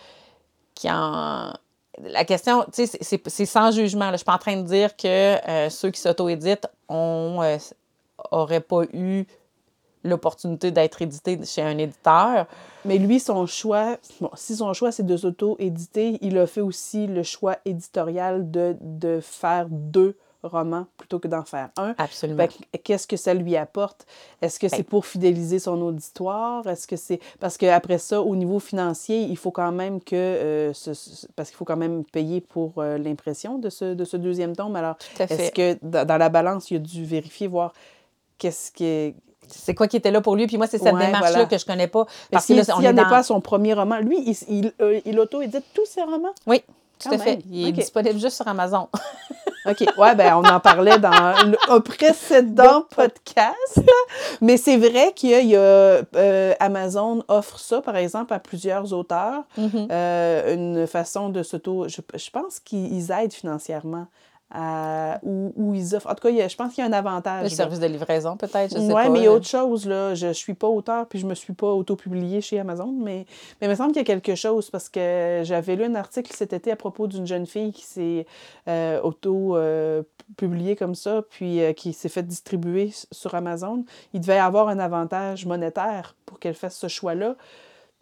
qui 0.76 0.90
en... 0.92 1.54
La 2.02 2.26
question, 2.26 2.66
tu 2.74 2.88
sais, 2.88 2.98
c'est- 3.02 3.46
sans 3.46 3.72
jugement. 3.72 4.12
Je 4.12 4.18
suis 4.18 4.26
pas 4.26 4.36
en 4.36 4.40
train 4.40 4.58
de 4.58 4.64
dire 4.68 4.96
que 4.98 5.08
euh, 5.08 5.70
ceux 5.70 5.92
qui 5.92 6.02
s'auto-éditent 6.02 6.68
ont, 6.90 7.40
euh, 7.44 7.58
auraient 8.32 8.62
pas 8.62 8.84
eu 8.94 9.26
l'opportunité 10.04 10.72
d'être 10.72 11.02
édités 11.02 11.40
chez 11.46 11.62
un 11.62 11.78
éditeur. 11.78 12.48
Mais 12.86 12.98
lui, 12.98 13.20
son 13.20 13.46
choix, 13.46 13.98
bon, 14.20 14.30
si 14.36 14.56
son 14.56 14.74
choix 14.74 14.92
c'est 14.92 15.06
de 15.06 15.16
s'auto-éditer, 15.18 16.18
il 16.22 16.38
a 16.38 16.48
fait 16.48 16.62
aussi 16.62 17.08
le 17.08 17.24
choix 17.24 17.58
éditorial 17.66 18.52
de, 18.52 18.76
de 18.82 19.20
faire 19.22 19.68
deux 19.70 20.18
romans 20.44 20.88
plutôt 20.98 21.20
que 21.20 21.28
d'en 21.30 21.44
faire 21.46 21.70
un. 21.78 21.96
Absolument. 21.98 22.46
Que, 22.48 22.78
Qu'est-ce 22.80 23.08
que 23.08 23.16
ça 23.16 23.34
lui 23.34 23.56
apporte? 23.56 24.06
Est-ce 24.42 24.60
que 24.60 24.68
c'est 24.68 24.84
pour 24.84 25.06
fidéliser 25.06 25.58
son 25.60 25.82
auditoire? 25.82 26.68
Est-ce 26.68 26.86
que 26.86 26.98
c'est. 26.98 27.20
Parce 27.40 27.58
qu'après 27.58 27.98
ça, 27.98 28.22
au 28.22 28.36
niveau 28.36 28.60
financier, 28.60 29.22
il 29.22 29.38
faut 29.38 29.52
quand 29.52 29.72
même 29.72 30.02
que. 30.02 30.16
euh, 30.16 30.74
ce- 30.74 30.94
ce- 30.94 31.28
parce 31.36 31.50
qu'il 31.50 31.56
faut 31.58 31.64
quand 31.66 31.78
même 31.78 32.04
payer 32.04 32.42
pour 32.42 32.74
euh, 32.80 32.98
l'impression 32.98 33.58
de 33.58 33.70
ce, 33.70 33.94
de 33.94 34.04
ce 34.04 34.18
deuxième 34.18 34.54
tome. 34.54 34.76
Alors, 34.76 34.98
est-ce 35.18 35.52
que 35.52 35.78
dans, 35.82 36.18
la 36.18 36.28
balance, 36.30 36.70
il 36.72 36.76
a 36.76 36.80
dû 36.80 37.06
vérifier, 37.06 37.48
voir 37.48 37.72
qu'est-ce 38.38 38.72
qui. 38.72 39.16
C'est 39.58 39.74
quoi 39.76 39.88
qui 39.88 39.98
était 39.98 40.12
là 40.12 40.22
pour 40.22 40.36
lui? 40.36 40.48
Puis 40.48 40.58
moi, 40.58 40.68
c'est 40.68 40.78
cette 40.78 40.94
Ouais, 40.94 41.06
démarche-là 41.06 41.32
voilà. 41.32 41.46
que 41.46 41.58
je 41.58 41.66
connais 41.66 41.88
pas. 41.88 42.06
Parce 42.32 42.46
qu'il 42.46 42.60
que 42.62 42.68
là, 42.68 42.76
on 42.78 42.84
a 42.86 42.94
dans... 42.94 43.10
pas 43.10 43.18
à 43.20 43.24
son 43.24 43.42
premier 43.42 43.74
roman. 43.74 43.98
Lui, 44.00 44.18
il, 44.26 44.36
il, 44.50 44.74
euh, 44.82 45.00
il 45.06 45.20
auto-édite 45.20 45.66
tous 45.74 45.86
ses 45.86 46.02
romans? 46.02 46.34
Oui, 46.48 46.62
tout 47.00 47.10
Quand 47.10 47.16
à 47.16 47.20
fait. 47.20 47.40
Il 47.52 47.68
est 47.68 47.72
disponible 47.72 48.20
juste 48.20 48.36
sur 48.38 48.48
Amazon. 48.48 48.88
OK. 49.66 49.86
Ouais, 49.98 50.14
ben 50.14 50.36
on 50.36 50.44
en 50.44 50.60
parlait 50.60 51.00
dans 51.00 51.10
le- 51.46 51.58
un 51.72 51.80
précédent 51.80 52.84
podcast. 52.94 53.80
Mais 54.42 54.58
c'est 54.58 54.76
vrai 54.76 55.14
qu'il 55.16 55.48
y 55.48 55.56
a, 55.56 55.60
euh, 55.60 56.54
Amazon 56.60 57.24
offre 57.30 57.58
ça, 57.60 57.82
par 57.82 57.96
exemple, 57.96 58.34
à 58.34 58.40
plusieurs 58.40 58.92
auteurs. 58.92 59.44
Mhm. 59.58 59.88
Euh, 59.90 60.54
une 60.54 60.88
façon 60.88 61.30
de 61.30 61.44
s'auto... 61.44 61.88
Je, 61.88 62.02
je 62.14 62.30
pense 62.30 62.60
qu'ils 62.60 63.10
aident 63.12 63.32
financièrement. 63.34 64.08
Ou, 65.24 65.52
ou 65.56 65.74
ils 65.74 65.96
offrent... 65.96 66.08
En 66.10 66.16
tout 66.16 66.28
cas, 66.28 66.44
a- 66.44 66.48
je 66.48 66.56
pense 66.56 66.74
qu'il 66.74 66.84
y 66.84 66.88
a 66.88 66.90
un 66.90 66.94
avantage. 66.94 67.44
Le 67.44 67.50
là. 67.50 67.56
service 67.56 67.80
de 67.80 67.88
livraison, 67.88 68.38
peut-être, 68.38 68.70
je 68.72 68.76
sais 68.80 68.86
Oui, 68.88 68.94
pas. 68.94 69.10
mais 69.10 69.20
il 69.20 69.24
y 69.24 69.28
a 69.28 69.32
là. 69.32 69.36
autre 69.38 69.48
chose, 69.48 69.88
là. 69.88 70.14
Je 70.14 70.28
ne 70.28 70.34
suis 70.34 70.54
pas 70.54 70.68
auteur, 70.68 71.08
puis 71.08 71.18
je 71.20 71.26
me 71.26 71.34
suis 71.36 71.54
pas 71.54 71.68
auto-publiée 71.72 72.42
chez 72.42 72.60
Amazon, 72.60 72.94
mais, 72.98 73.26
mais 73.60 73.68
il 73.68 73.70
me 73.70 73.76
semble 73.76 73.90
qu'il 73.94 74.00
y 74.02 74.02
a 74.02 74.06
quelque 74.06 74.36
chose, 74.36 74.70
parce 74.70 74.90
que 74.90 75.42
j'avais 75.44 75.76
lu 75.76 75.86
un 75.86 75.96
article 75.96 76.32
cet 76.36 76.54
été 76.54 76.72
à 76.72 76.76
propos 76.76 77.08
d'une 77.08 77.26
jeune 77.26 77.46
fille 77.48 77.72
qui 77.74 77.84
s'est 77.84 78.26
euh, 78.68 79.02
auto-publiée 79.02 80.76
comme 80.76 80.96
ça, 80.96 81.22
puis 81.30 81.62
euh, 81.62 81.74
qui 81.74 81.94
s'est 81.94 82.10
fait 82.10 82.24
distribuer 82.24 82.92
sur 83.12 83.36
Amazon. 83.36 83.84
Il 84.14 84.22
devait 84.22 84.36
y 84.36 84.40
avoir 84.40 84.68
un 84.68 84.80
avantage 84.80 85.46
monétaire 85.46 86.16
pour 86.26 86.40
qu'elle 86.40 86.54
fasse 86.56 86.78
ce 86.78 86.88
choix-là. 86.88 87.36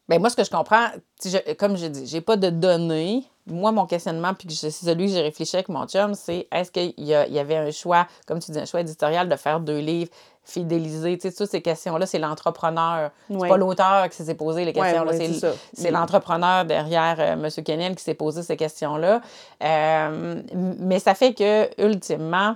Ben, 0.10 0.20
moi, 0.20 0.30
ce 0.30 0.36
que 0.36 0.44
je 0.44 0.50
comprends, 0.50 0.88
je- 1.24 1.54
comme 1.54 1.78
je 1.78 1.86
dis, 1.86 2.06
j'ai 2.06 2.22
pas 2.22 2.36
de 2.36 2.50
données. 2.50 3.24
Moi, 3.52 3.72
mon 3.72 3.86
questionnement, 3.86 4.34
puis 4.34 4.48
que 4.48 4.54
c'est 4.54 4.72
celui 4.72 5.08
que 5.08 5.12
j'ai 5.12 5.22
réfléchi 5.22 5.56
avec 5.56 5.70
mon 5.70 5.86
chum, 5.86 6.14
c'est 6.14 6.48
est-ce 6.52 6.72
qu'il 6.72 6.94
y, 6.98 7.10
y 7.10 7.40
avait 7.40 7.58
un 7.58 7.72
choix, 7.72 8.08
comme 8.26 8.40
tu 8.40 8.52
dis, 8.52 8.60
un 8.60 8.66
choix 8.66 8.82
éditorial 8.82 9.30
de 9.30 9.36
faire 9.36 9.60
deux 9.60 9.80
livres 9.80 10.10
fidélisés? 10.44 11.18
Tu 11.18 11.30
sais, 11.30 11.36
toutes 11.36 11.52
ces 11.52 11.62
questions-là, 11.62 12.06
c'est 12.06 12.20
l'entrepreneur. 12.20 13.12
C'est 13.30 13.48
pas 13.48 13.58
l'auteur 13.58 14.10
qui 14.10 14.24
s'est 14.24 14.36
posé 14.36 14.66
les 14.66 14.74
questions. 14.74 15.04
là, 15.04 15.12
ouais, 15.12 15.32
c'est 15.34 15.54
c'est 15.74 15.92
l'entrepreneur 15.92 16.66
derrière 16.66 17.18
euh, 17.20 17.34
M. 17.34 17.64
Kennel 17.64 17.96
qui 17.96 18.04
s'est 18.04 18.14
posé 18.14 18.42
ces 18.44 18.58
questions-là. 18.58 19.22
Euh, 19.64 20.42
mais 20.80 21.00
ça 21.00 21.14
fait 21.14 21.34
que, 21.34 21.70
ultimement, 21.82 22.56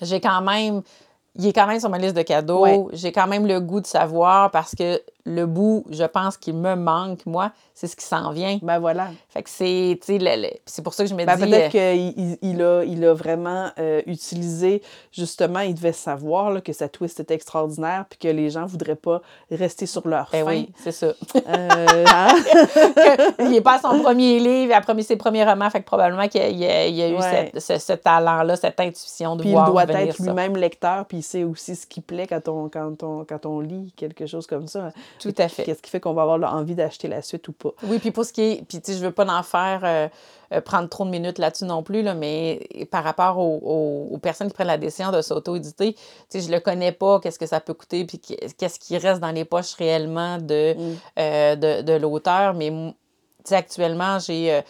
j'ai 0.00 0.20
quand 0.20 0.40
même. 0.40 0.82
Il 1.34 1.46
est 1.46 1.52
quand 1.54 1.66
même 1.66 1.80
sur 1.80 1.88
ma 1.88 1.96
liste 1.96 2.14
de 2.14 2.22
cadeaux. 2.22 2.64
Ouais. 2.64 2.84
J'ai 2.92 3.10
quand 3.10 3.26
même 3.26 3.46
le 3.46 3.58
goût 3.58 3.80
de 3.80 3.86
savoir 3.86 4.50
parce 4.50 4.74
que 4.74 5.00
le 5.24 5.46
bout, 5.46 5.84
je 5.90 6.04
pense, 6.04 6.36
qui 6.36 6.52
me 6.52 6.74
manque, 6.74 7.24
moi, 7.26 7.52
c'est 7.74 7.86
ce 7.86 7.94
qui 7.96 8.04
s'en 8.04 8.32
vient. 8.32 8.58
Ben 8.62 8.78
voilà. 8.78 9.10
Fait 9.28 9.42
que 9.42 9.48
c'est, 9.50 9.98
c'est 10.66 10.82
pour 10.82 10.94
ça 10.94 11.04
que 11.04 11.10
je 11.10 11.14
me 11.14 11.24
Ben, 11.24 11.36
dis... 11.36 11.42
peut-être 11.44 11.74
euh, 11.74 11.96
qu'il 12.12 12.38
il, 12.42 12.60
a, 12.62 12.82
il 12.84 13.04
a 13.04 13.14
vraiment 13.14 13.70
euh, 13.78 14.02
utilisé, 14.06 14.82
justement, 15.12 15.60
il 15.60 15.74
devait 15.74 15.92
savoir 15.92 16.50
là, 16.50 16.60
que 16.60 16.72
sa 16.72 16.88
twist 16.88 17.20
était 17.20 17.34
extraordinaire 17.34 18.04
puis 18.10 18.18
que 18.18 18.28
les 18.28 18.50
gens 18.50 18.66
voudraient 18.66 18.96
pas 18.96 19.22
rester 19.50 19.86
sur 19.86 20.06
leur 20.08 20.28
ben 20.32 20.44
fin. 20.44 20.50
oui, 20.50 20.72
c'est 20.76 20.92
ça. 20.92 21.06
Euh, 21.36 22.04
hein? 22.12 22.34
il 23.38 23.50
n'est 23.50 23.60
pas 23.60 23.76
à 23.76 23.80
son 23.80 24.00
premier 24.02 24.38
livre, 24.38 24.70
il 24.70 24.72
a 24.72 24.80
promis 24.80 25.04
ses 25.04 25.16
premiers 25.16 25.44
romans, 25.44 25.70
fait 25.70 25.80
que 25.80 25.86
probablement 25.86 26.28
qu'il 26.28 26.40
a, 26.40 26.48
il 26.48 26.64
a- 26.64 26.86
il 26.86 26.94
y 26.94 27.02
a 27.02 27.08
eu 27.08 27.14
Ouais. 27.16 27.50
cette- 27.54 27.80
ce, 27.80 27.86
ce 27.86 27.92
talent-là, 27.92 28.56
cette 28.56 28.80
intuition 28.80 29.36
de 29.36 29.42
Puis 29.42 29.50
il 29.50 29.64
doit 29.64 29.84
être 29.84 30.22
lui-même 30.22 30.56
lecteur, 30.56 31.06
puis 31.06 31.18
il 31.18 31.22
sait 31.22 31.44
aussi 31.44 31.76
ce 31.76 31.86
qui 31.86 32.00
plaît 32.00 32.26
quand 32.26 32.48
on, 32.48 32.68
quand 32.68 33.02
on, 33.02 33.24
quand 33.24 33.46
on 33.46 33.60
lit 33.60 33.92
quelque 33.96 34.26
chose 34.26 34.46
comme 34.46 34.66
ça. 34.66 34.90
Tout 35.18 35.34
à 35.38 35.48
fait. 35.48 35.64
Qu'est-ce 35.64 35.82
qui 35.82 35.90
fait 35.90 36.00
qu'on 36.00 36.12
va 36.14 36.22
avoir 36.22 36.54
envie 36.54 36.74
d'acheter 36.74 37.08
la 37.08 37.22
suite 37.22 37.46
ou 37.48 37.52
pas? 37.52 37.70
Oui, 37.84 37.98
puis 37.98 38.10
pour 38.10 38.24
ce 38.24 38.32
qui 38.32 38.42
est. 38.42 38.64
Puis, 38.68 38.80
tu 38.80 38.92
sais, 38.92 38.98
je 38.98 39.04
veux 39.04 39.12
pas 39.12 39.26
en 39.26 39.42
faire. 39.42 39.80
euh, 39.84 40.08
euh, 40.52 40.60
prendre 40.60 40.86
trop 40.90 41.06
de 41.06 41.10
minutes 41.10 41.38
là-dessus 41.38 41.64
non 41.64 41.82
plus, 41.82 42.02
là, 42.02 42.12
mais 42.12 42.60
par 42.90 43.02
rapport 43.04 43.38
aux, 43.38 43.58
aux- 43.62 44.14
aux 44.14 44.18
personnes 44.18 44.48
qui 44.48 44.52
prennent 44.54 44.66
la 44.66 44.76
décision 44.76 45.10
de 45.10 45.22
s'auto-éditer, 45.22 45.94
tu 45.94 46.00
sais, 46.28 46.40
je 46.42 46.50
le 46.52 46.60
connais 46.60 46.92
pas, 46.92 47.20
qu'est-ce 47.20 47.38
que 47.38 47.46
ça 47.46 47.58
peut 47.60 47.72
coûter, 47.72 48.04
puis 48.04 48.18
qu'est-ce 48.18 48.78
qui 48.78 48.98
reste 48.98 49.20
dans 49.22 49.30
les 49.30 49.46
poches 49.46 49.72
réellement 49.72 50.36
de, 50.36 50.74
Mm. 50.74 50.96
euh, 51.20 51.56
de, 51.56 51.80
de 51.80 51.92
l'auteur. 51.94 52.52
Mais, 52.52 52.66
m- 52.66 52.92
tu 53.38 53.48
sais, 53.48 53.54
actuellement, 53.56 54.18
j'ai. 54.18 54.60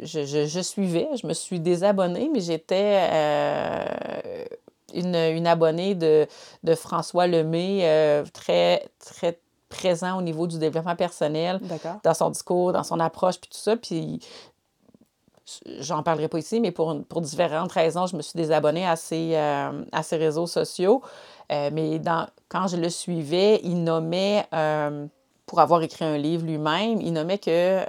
je, 0.00 0.24
je, 0.24 0.44
je 0.46 0.60
suivais, 0.60 1.06
je 1.22 1.26
me 1.28 1.34
suis 1.34 1.60
désabonnée, 1.60 2.28
mais 2.32 2.40
j'étais 2.40 2.98
une, 4.94 5.14
une 5.14 5.46
abonnée 5.46 5.94
de, 5.94 6.26
de 6.64 6.74
François 6.74 7.26
Lemay, 7.26 7.80
euh, 7.82 8.24
très, 8.32 8.88
très 8.98 9.38
présent 9.68 10.18
au 10.18 10.22
niveau 10.22 10.46
du 10.46 10.58
développement 10.58 10.96
personnel 10.96 11.60
dans 12.02 12.14
son 12.14 12.30
discours, 12.30 12.72
dans 12.72 12.84
son 12.84 13.00
approche, 13.00 13.38
puis 13.40 13.50
tout 13.50 13.58
ça. 13.58 13.76
Puis 13.76 14.20
j'en 15.80 16.02
parlerai 16.02 16.28
pas 16.28 16.38
ici, 16.38 16.60
mais 16.60 16.72
pour, 16.72 17.04
pour 17.04 17.20
différentes 17.20 17.72
raisons, 17.72 18.06
je 18.06 18.16
me 18.16 18.22
suis 18.22 18.36
désabonnée 18.36 18.86
à 18.86 18.96
ses, 18.96 19.32
euh, 19.34 19.84
à 19.92 20.02
ses 20.02 20.16
réseaux 20.16 20.46
sociaux. 20.46 21.02
Euh, 21.52 21.70
mais 21.72 21.98
dans, 21.98 22.26
quand 22.48 22.66
je 22.66 22.76
le 22.76 22.88
suivais, 22.88 23.60
il 23.62 23.84
nommait, 23.84 24.46
euh, 24.52 25.06
pour 25.46 25.60
avoir 25.60 25.82
écrit 25.82 26.04
un 26.04 26.18
livre 26.18 26.44
lui-même, 26.44 27.00
il 27.00 27.12
nommait 27.12 27.38
que 27.38 27.84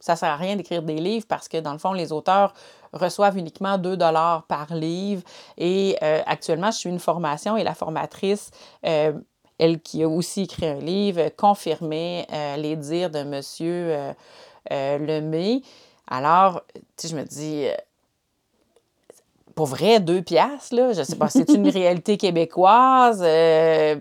ça 0.00 0.16
sert 0.16 0.30
à 0.30 0.36
rien 0.36 0.56
d'écrire 0.56 0.82
des 0.82 0.96
livres 0.96 1.26
parce 1.28 1.48
que, 1.48 1.58
dans 1.58 1.72
le 1.72 1.78
fond, 1.78 1.92
les 1.92 2.12
auteurs 2.12 2.52
reçoivent 2.92 3.36
uniquement 3.36 3.78
2 3.78 3.96
dollars 3.96 4.44
par 4.44 4.74
livre. 4.74 5.22
Et 5.56 5.96
actuellement, 6.00 6.70
je 6.70 6.78
suis 6.78 6.90
une 6.90 7.00
formation 7.00 7.56
et 7.56 7.64
la 7.64 7.74
formatrice, 7.74 8.50
elle 9.58 9.80
qui 9.80 10.02
a 10.02 10.08
aussi 10.08 10.42
écrit 10.42 10.66
un 10.66 10.78
livre, 10.78 11.28
confirmait 11.36 12.26
euh, 12.32 12.56
les 12.56 12.76
dires 12.76 13.10
de 13.10 13.18
M. 13.18 13.40
Euh, 13.60 14.12
euh, 14.70 14.98
Lemay. 14.98 15.62
Alors, 16.06 16.62
tu 16.74 16.80
sais, 16.96 17.08
je 17.08 17.16
me 17.16 17.24
dis, 17.24 17.66
pour 19.54 19.66
vrai, 19.66 20.00
deux 20.00 20.22
piastres, 20.22 20.74
là, 20.74 20.92
je 20.92 21.02
sais 21.02 21.16
pas, 21.16 21.28
c'est 21.28 21.52
une 21.52 21.68
réalité 21.68 22.16
québécoise. 22.16 23.20
euh, 23.22 23.96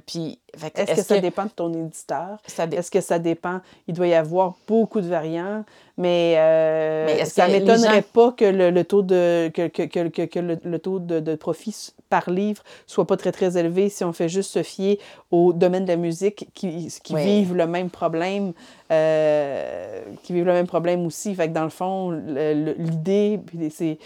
que 0.53 0.81
Est-ce 0.81 0.95
que 0.95 1.01
ça 1.03 1.19
dépend 1.19 1.45
de 1.45 1.49
ton 1.49 1.71
éditeur? 1.73 2.37
dé- 2.67 2.77
Est-ce 2.77 2.89
que 2.89 3.01
ça 3.01 3.19
dépend? 3.19 3.61
Il 3.87 3.93
doit 3.93 4.07
y 4.07 4.13
avoir 4.13 4.55
beaucoup 4.67 5.01
de 5.01 5.07
variants, 5.07 5.63
mais, 5.97 6.35
euh, 6.37 7.05
Mais 7.05 7.25
ça 7.25 7.47
les 7.47 7.59
m'étonnerait 7.59 7.97
gens- 8.01 8.07
pas 8.13 8.31
que 8.31 8.45
le, 8.45 8.71
le 8.71 8.83
taux 8.83 9.01
de 9.03 9.49
que, 9.53 9.67
que, 9.67 9.83
que, 9.83 10.07
que- 10.07 10.21
que 10.25 10.39
le, 10.39 10.57
le 10.63 10.79
taux 10.79 10.99
de, 10.99 11.19
de 11.19 11.35
profit 11.35 11.75
par 12.09 12.29
livre 12.29 12.63
soit 12.85 13.05
pas 13.05 13.17
très 13.17 13.31
très 13.33 13.57
élevé 13.57 13.89
si 13.89 14.03
on 14.05 14.13
fait 14.13 14.29
juste 14.29 14.51
se 14.51 14.63
fier 14.63 14.97
au 15.31 15.51
domaine 15.53 15.83
de 15.83 15.89
la 15.89 15.97
musique 15.97 16.47
qui, 16.53 16.87
qui 17.03 17.13
Oui. 17.13 17.23
vivent 17.23 17.55
le 17.55 17.67
même 17.67 17.89
problème, 17.89 18.53
euh, 18.91 20.01
qui 20.23 20.33
vivent 20.33 20.45
le 20.45 20.53
même 20.53 20.67
problème 20.67 21.05
aussi. 21.05 21.35
Fait 21.35 21.47
que 21.49 21.53
dans 21.53 21.63
le 21.65 21.69
fond, 21.69 22.11
l'idée, 22.11 23.39
c'est 23.69 23.97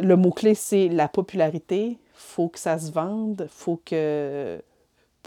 le 0.00 0.16
mot 0.16 0.30
clé, 0.30 0.54
c'est 0.54 0.88
la 0.88 1.08
popularité. 1.08 1.98
Faut 2.14 2.48
que 2.48 2.58
ça 2.58 2.78
se 2.78 2.90
vende, 2.92 3.46
faut 3.50 3.80
que 3.84 4.60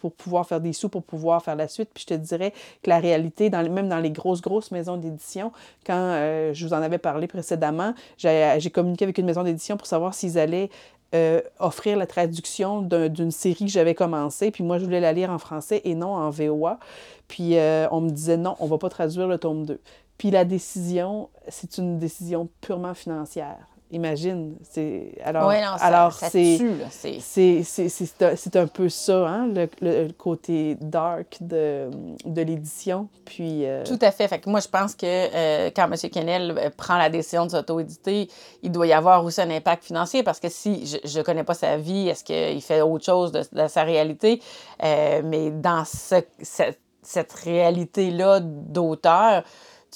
pour 0.02 0.12
pouvoir 0.14 0.46
faire 0.46 0.60
des 0.60 0.74
sous, 0.74 0.90
pour 0.90 1.04
pouvoir 1.04 1.42
faire 1.44 1.56
la 1.56 1.68
suite. 1.70 1.90
Puis 1.94 2.06
je 2.08 2.14
te 2.16 2.20
dirais 2.20 2.52
que 2.84 2.90
la 2.90 3.00
réalité, 3.00 3.50
dans 3.50 3.64
même 3.72 3.88
dans 3.88 4.00
les 4.00 4.12
grosses, 4.12 4.42
grosses 4.42 4.72
maisons 4.72 4.98
d'édition, 4.98 5.52
quand 5.86 5.94
euh, 5.96 6.54
je 6.54 6.66
vous 6.68 6.74
en 6.74 6.82
avais 6.82 6.98
parlé 6.98 7.28
précédemment, 7.28 7.94
j'ai 8.18 8.70
communiqué 8.72 9.06
avec 9.06 9.18
une 9.18 9.26
maison 9.28 9.44
d'édition 9.44 9.78
pour 9.78 9.88
savoir 9.88 10.14
s'ils 10.14 10.38
allaient 10.38 10.70
euh, 11.14 11.42
offrir 11.60 11.98
la 11.98 12.08
traduction 12.08 12.82
d'un- 12.82 13.10
d'une 13.10 13.32
série 13.32 13.66
que 13.66 13.72
j'avais 13.72 13.96
commencée. 13.96 14.50
Puis 14.50 14.64
moi, 14.64 14.78
je 14.80 14.86
voulais 14.86 15.02
la 15.02 15.14
lire 15.14 15.30
en 15.30 15.38
français 15.38 15.82
et 15.84 15.94
non 15.94 16.16
en 16.16 16.30
VOA. 16.30 16.80
Puis 17.28 17.58
euh, 17.58 17.88
on 17.92 18.02
me 18.02 18.10
disait 18.10 18.38
non, 18.38 18.56
on 18.60 18.66
va 18.68 18.78
pas 18.78 18.90
traduire 18.90 19.28
le 19.28 19.38
tome 19.38 19.66
2. 19.66 19.80
Puis 20.18 20.32
la 20.32 20.46
décision, 20.46 21.30
c'est 21.48 21.78
une 21.78 22.00
décision 22.00 22.48
purement 22.62 22.94
financière. 22.94 23.58
Imagine. 23.91 24.56
c'est 24.63 25.15
Alors, 25.23 25.47
Ouais, 25.47 25.62
non, 25.62 25.77
ça, 25.77 25.86
alors 25.86 26.13
ça 26.13 26.30
c'est 26.30 26.56
tue, 26.58 26.75
là, 26.77 26.86
c'est- 26.89 27.19
c'est, 27.19 27.63
c'est, 27.63 27.89
c'est, 27.89 28.36
c'est 28.36 28.56
un- 28.56 28.67
peu 28.67 28.88
ça, 28.89 29.27
hein, 29.27 29.47
le, 29.47 29.67
le- 29.82 30.08
le 30.08 30.13
côté 30.13 30.75
dark 30.80 31.38
de, 31.41 31.89
de 32.25 32.41
l'édition. 32.41 33.10
Puis, 33.25 33.65
euh, 33.65 33.84
Tout 33.86 33.99
à 34.01 34.12
fait. 34.12 34.27
Fait 34.27 34.39
que 34.39 34.49
moi, 34.49 34.60
je 34.62 34.67
pense 34.69 34.95
que 34.95 35.06
euh, 35.06 35.69
quand 35.75 35.91
M. 35.91 35.95
Kennel 36.10 36.56
euh, 36.58 36.69
prend 36.75 36.97
la 36.97 37.10
décision 37.10 37.45
de 37.45 37.51
s'auto-éditer, 37.51 38.30
il 38.63 38.71
doit 38.71 38.88
y 38.88 38.93
avoir 38.93 39.23
aussi 39.25 39.41
un 39.41 39.49
impact 39.49 39.84
financier 39.84 40.23
parce 40.23 40.39
que 40.39 40.47
si 40.49 40.86
je 41.04 41.17
ne 41.19 41.23
connais 41.23 41.43
pas 41.43 41.54
sa 41.54 41.77
vie, 41.77 42.08
est-ce 42.08 42.23
qu'il 42.23 42.62
fait 42.62 42.82
autre 42.82 43.04
chose 43.06 43.32
de, 43.32 43.43
de 43.51 43.67
sa 43.67 43.84
réalité? 43.84 44.41
Euh, 44.84 45.21
mais 45.25 45.51
dans 45.51 45.84
ce- 45.86 46.23
ce- 46.41 46.73
cette 47.04 47.34
réalité-là 47.34 48.39
d'auteur, 48.41 49.43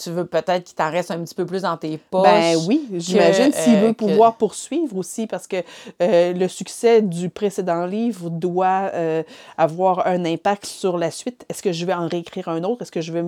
tu 0.01 0.11
veux 0.11 0.25
peut-être 0.25 0.65
qu'il 0.65 0.75
t'en 0.75 0.91
reste 0.91 1.09
un 1.11 1.19
petit 1.19 1.35
peu 1.35 1.45
plus 1.45 1.61
dans 1.61 1.77
tes 1.77 1.97
poches. 1.97 2.23
ben 2.23 2.57
oui, 2.67 2.87
j'imagine 2.93 3.51
s'il 3.53 3.75
euh, 3.75 3.81
veut 3.87 3.93
que- 3.93 4.05
pouvoir 4.05 4.35
poursuivre 4.35 4.97
aussi, 4.97 5.25
parce 5.25 5.47
que 5.47 5.57
euh, 6.01 6.33
le 6.33 6.47
succès 6.47 7.01
du 7.01 7.29
précédent 7.29 7.85
livre 7.85 8.29
doit 8.29 8.91
euh, 8.93 9.23
avoir 9.57 10.05
un 10.07 10.25
impact 10.25 10.65
sur 10.65 10.97
la 10.97 11.11
suite. 11.11 11.45
Est-ce 11.49 11.61
que 11.63 11.71
je 11.71 11.85
vais 11.85 11.93
en 11.93 12.07
réécrire 12.07 12.49
un 12.49 12.63
autre? 12.63 12.81
Est-ce 12.81 12.91
que 12.91 13.01
je 13.01 13.11
vais 13.13 13.23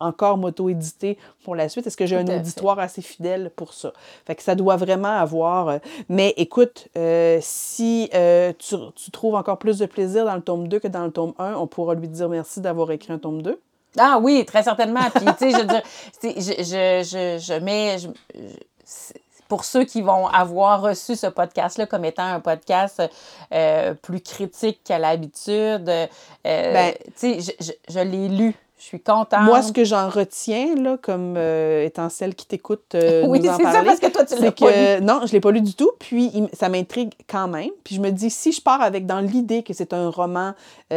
encore 0.00 0.38
m'auto-éditer 0.38 1.18
pour 1.42 1.54
la 1.56 1.68
suite? 1.68 1.86
Est-ce 1.86 1.96
que 1.96 2.06
j'ai 2.06 2.16
un 2.16 2.24
auditoire 2.38 2.78
assez 2.78 3.02
fidèle 3.02 3.50
pour 3.56 3.72
ça? 3.72 3.92
Fait 4.26 4.34
que 4.34 4.42
ça 4.42 4.54
doit 4.54 4.76
vraiment 4.76 5.08
avoir... 5.18 5.68
euh, 5.68 5.78
mais 6.08 6.32
écoute, 6.36 6.88
euh, 6.96 7.38
si 7.42 8.08
euh, 8.14 8.52
tu, 8.58 8.76
tu 8.94 9.10
trouves 9.10 9.34
encore 9.34 9.58
plus 9.58 9.78
de 9.78 9.86
plaisir 9.86 10.24
dans 10.24 10.36
le 10.36 10.42
tome 10.42 10.68
2 10.68 10.78
que 10.78 10.88
dans 10.88 11.04
le 11.04 11.10
tome 11.10 11.34
1, 11.38 11.54
on 11.54 11.66
pourra 11.66 11.94
lui 11.94 12.08
dire 12.08 12.28
merci 12.28 12.60
d'avoir 12.60 12.90
écrit 12.92 13.12
un 13.12 13.18
tome 13.18 13.42
2. 13.42 13.58
Ah 13.98 14.18
oui, 14.20 14.44
très 14.44 14.62
certainement. 14.62 15.00
Puis, 15.14 15.24
tu 15.24 15.32
sais, 15.38 15.50
je 15.50 15.56
veux 15.58 15.64
dire, 15.66 15.82
je, 16.22 16.62
je, 16.62 17.38
je, 17.38 17.38
je 17.54 17.58
mets. 17.60 17.98
je- 17.98 18.08
pour 19.48 19.64
ceux 19.64 19.84
qui 19.84 20.00
vont 20.00 20.26
avoir 20.28 20.80
reçu 20.80 21.16
ce 21.16 21.26
podcast-là 21.26 21.84
comme 21.86 22.04
étant 22.06 22.24
un 22.24 22.40
podcast 22.40 23.02
euh, 23.52 23.92
plus 23.94 24.20
critique 24.20 24.80
qu'à 24.84 24.98
l'habitude, 24.98 25.88
euh, 25.88 26.06
Ben- 26.44 26.94
tu 27.18 27.42
sais, 27.42 27.54
je, 27.60 27.64
je, 27.66 27.72
je 27.92 28.00
l'ai 28.00 28.28
lu. 28.28 28.54
Je 28.78 28.84
suis 28.84 29.00
contente. 29.00 29.42
Moi, 29.42 29.62
ce 29.62 29.72
que 29.72 29.84
j'en 29.84 30.08
retiens, 30.10 30.74
là, 30.76 30.96
comme 31.00 31.36
euh, 31.36 31.84
étant 31.84 32.08
celle 32.10 32.34
qui 32.34 32.46
t'écoute 32.46 32.94
Oui, 33.28 33.38
nous 33.40 33.48
en 33.50 33.56
c'est 33.56 33.62
ça, 33.64 33.82
parce 33.84 34.00
que 34.00 34.08
toi, 34.08 34.24
tu 34.24 34.34
l'as 34.34 34.50
pas 34.52 34.72
que 34.72 35.00
non, 35.00 35.20
je 35.26 35.32
l'ai 35.32 35.40
pas 35.40 35.52
lu 35.52 35.60
du 35.60 35.74
tout. 35.74 35.90
Puis 35.98 36.30
il- 36.34 36.48
ça 36.54 36.68
m'intrigue 36.68 37.12
quand 37.28 37.46
même. 37.48 37.70
Puis 37.84 37.94
je 37.94 38.00
me 38.00 38.10
dis, 38.10 38.30
si 38.30 38.50
je 38.50 38.60
pars 38.60 38.80
avec 38.82 39.06
dans 39.06 39.20
l'idée 39.20 39.62
que 39.62 39.72
c'est 39.74 39.92
un 39.92 40.08
roman 40.10 40.52
qui, 40.90 40.96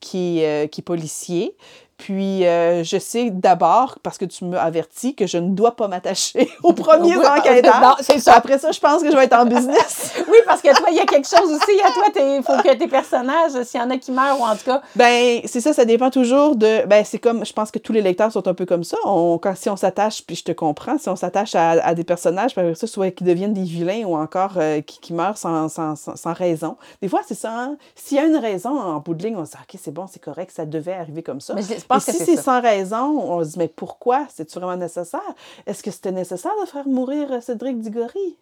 qui 0.00 0.42
est 0.44 0.82
policier, 0.84 1.54
puis 1.98 2.46
euh, 2.46 2.82
je 2.84 2.96
sais 2.98 3.28
d'abord, 3.30 3.98
parce 4.02 4.16
que 4.16 4.24
tu 4.24 4.44
m'as 4.46 4.62
averti, 4.62 5.14
que 5.14 5.26
je 5.26 5.36
ne 5.36 5.50
dois 5.50 5.76
pas 5.76 5.88
m'attacher 5.88 6.48
aux 6.62 6.72
premiers 6.72 7.16
Oui, 7.16 7.26
enquêteurs. 7.26 7.98
c'est 8.00 8.18
ça. 8.20 8.34
Après 8.34 8.58
ça, 8.58 8.72
je 8.72 8.80
pense 8.80 9.02
que 9.02 9.10
je 9.10 9.16
vais 9.16 9.24
être 9.24 9.36
en 9.38 9.44
business. 9.44 10.14
Oui, 10.28 10.36
parce 10.46 10.60
que 10.60 10.68
toi, 10.76 10.88
il 10.90 10.96
y 10.96 11.00
a 11.00 11.06
quelque 11.06 11.26
chose 11.28 11.50
aussi. 11.50 11.80
À 11.82 11.90
toi, 11.92 12.04
il 12.16 12.42
faut 12.42 12.52
que 12.62 12.74
tes 12.76 12.86
personnages, 12.86 13.52
s'il 13.64 13.80
y 13.80 13.82
en 13.82 13.88
a 13.90 13.96
qui 13.96 14.12
meurent 14.12 14.38
ou 14.38 14.44
en 14.44 14.54
tout 14.56 14.64
cas. 14.66 14.82
Ben, 14.94 15.40
c'est 15.46 15.60
ça, 15.60 15.72
ça 15.72 15.84
dépend 15.84 16.10
toujours 16.10 16.54
de. 16.54 16.86
Ben, 16.86 17.02
c'est 17.04 17.18
comme. 17.18 17.44
Je 17.46 17.52
pense 17.52 17.70
que 17.70 17.78
tous 17.78 17.92
les 17.92 18.02
lecteurs 18.02 18.30
sont 18.30 18.46
un 18.46 18.54
peu 18.54 18.66
comme 18.66 18.84
ça. 18.84 18.96
On, 19.04 19.38
quand, 19.38 19.54
si 19.56 19.68
on 19.70 19.76
s'attache, 19.76 20.22
puis 20.26 20.36
je 20.36 20.44
te 20.44 20.52
comprends, 20.52 20.98
si 20.98 21.08
on 21.08 21.16
s'attache 21.16 21.54
à, 21.54 21.70
à 21.82 21.94
des 21.94 22.04
personnages, 22.04 22.54
puis 22.54 22.76
ça, 22.76 22.86
soit 22.86 23.10
qu'ils 23.10 23.26
deviennent 23.26 23.54
des 23.54 23.62
vilains 23.62 24.04
ou 24.04 24.16
encore 24.16 24.52
euh, 24.58 24.80
qui, 24.82 25.00
qui 25.00 25.14
meurent 25.14 25.38
sans, 25.38 25.68
sans, 25.68 25.96
sans, 25.96 26.16
sans 26.16 26.32
raison. 26.34 26.76
Des 27.00 27.08
fois, 27.08 27.20
c'est 27.26 27.34
ça. 27.34 27.50
hein. 27.52 27.76
S'il 27.94 28.18
y 28.18 28.20
a 28.20 28.24
une 28.24 28.36
raison, 28.36 28.78
en 28.78 28.98
bout 29.00 29.14
de 29.14 29.22
ligne, 29.24 29.36
on 29.36 29.44
se 29.46 29.52
dit, 29.52 29.56
OK, 29.60 29.80
c'est 29.82 29.92
bon, 29.94 30.06
c'est 30.12 30.22
correct, 30.22 30.52
ça 30.54 30.66
devait 30.66 30.92
arriver 30.94 31.22
comme 31.22 31.40
ça. 31.40 31.54
Mais 31.54 31.62
je 31.90 31.96
Et 31.96 32.00
pense 32.00 32.04
que 32.04 32.12
si 32.12 32.18
c'est 32.18 32.36
c'est 32.36 32.42
sans 32.42 32.60
raison, 32.60 33.20
on 33.20 33.42
se 33.44 33.50
dit, 33.50 33.58
mais 33.58 33.68
pourquoi? 33.68 34.26
C'est-tu 34.34 34.58
vraiment 34.58 34.76
nécessaire? 34.76 35.20
Est-ce 35.66 35.82
que 35.82 35.90
c'était 35.90 36.12
nécessaire 36.12 36.52
de 36.62 36.66
faire 36.66 36.86
mourir 36.86 37.32
euh, 37.32 37.40
Cédric 37.40 37.80
Diggory? 37.80 38.36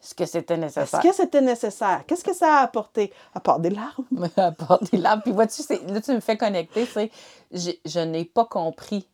Ce 0.00 0.14
que 0.14 0.26
c'était 0.26 0.54
Est-ce 0.54 0.66
nécessaire? 0.66 1.00
que 1.00 1.12
c'était 1.12 1.40
nécessaire? 1.40 2.04
Qu'est-ce 2.06 2.24
que 2.24 2.32
ça 2.34 2.58
a 2.58 2.62
apporté? 2.62 3.12
À 3.34 3.40
part 3.40 3.60
des 3.60 3.70
larmes? 3.70 4.04
apporter 4.36 4.96
l'arbre. 4.96 5.22
Puis 5.24 5.32
vois-tu, 5.32 5.62
c'est- 5.62 5.82
là, 5.90 6.00
tu 6.00 6.12
me 6.12 6.20
fais 6.20 6.36
connecter, 6.36 6.86
tu 6.86 6.92
sais, 6.92 7.10
j'ai- 7.52 7.80
je 7.84 8.00
n'ai 8.00 8.24
pas 8.24 8.44
compris 8.44 9.08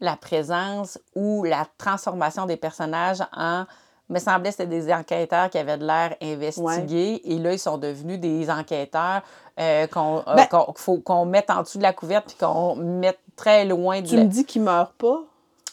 la 0.00 0.16
présence 0.16 0.98
ou 1.16 1.44
la 1.44 1.66
transformation 1.78 2.46
des 2.46 2.56
personnages 2.56 3.22
en... 3.32 3.64
me 4.10 4.18
semblait 4.18 4.50
que 4.50 4.56
c'était 4.56 4.66
des 4.66 4.92
enquêteurs 4.92 5.50
qui 5.50 5.58
avaient 5.58 5.76
de 5.78 5.84
l'air 5.86 6.16
investigués 6.22 7.20
et 7.24 7.38
là, 7.38 7.52
ils 7.52 7.58
sont 7.58 7.78
devenus 7.78 8.18
des 8.18 8.50
enquêteurs 8.50 9.22
euh, 9.60 9.86
qu'on 9.86 10.18
euh, 10.26 10.34
Ben- 10.34 10.48
faut 10.76 10.98
qu'on 10.98 11.24
mette 11.26 11.50
en 11.50 11.62
dessous 11.62 11.78
de 11.78 11.82
la 11.82 11.92
couverte 11.92 12.26
puis 12.26 12.36
qu'on 12.36 12.76
mette 12.76 13.18
très 13.36 13.64
loin 13.64 14.00
de... 14.00 14.06
Tu 14.06 14.16
me 14.16 14.24
dis 14.24 14.44
qu'il 14.44 14.62
meurt 14.62 14.92
pas? 14.94 15.20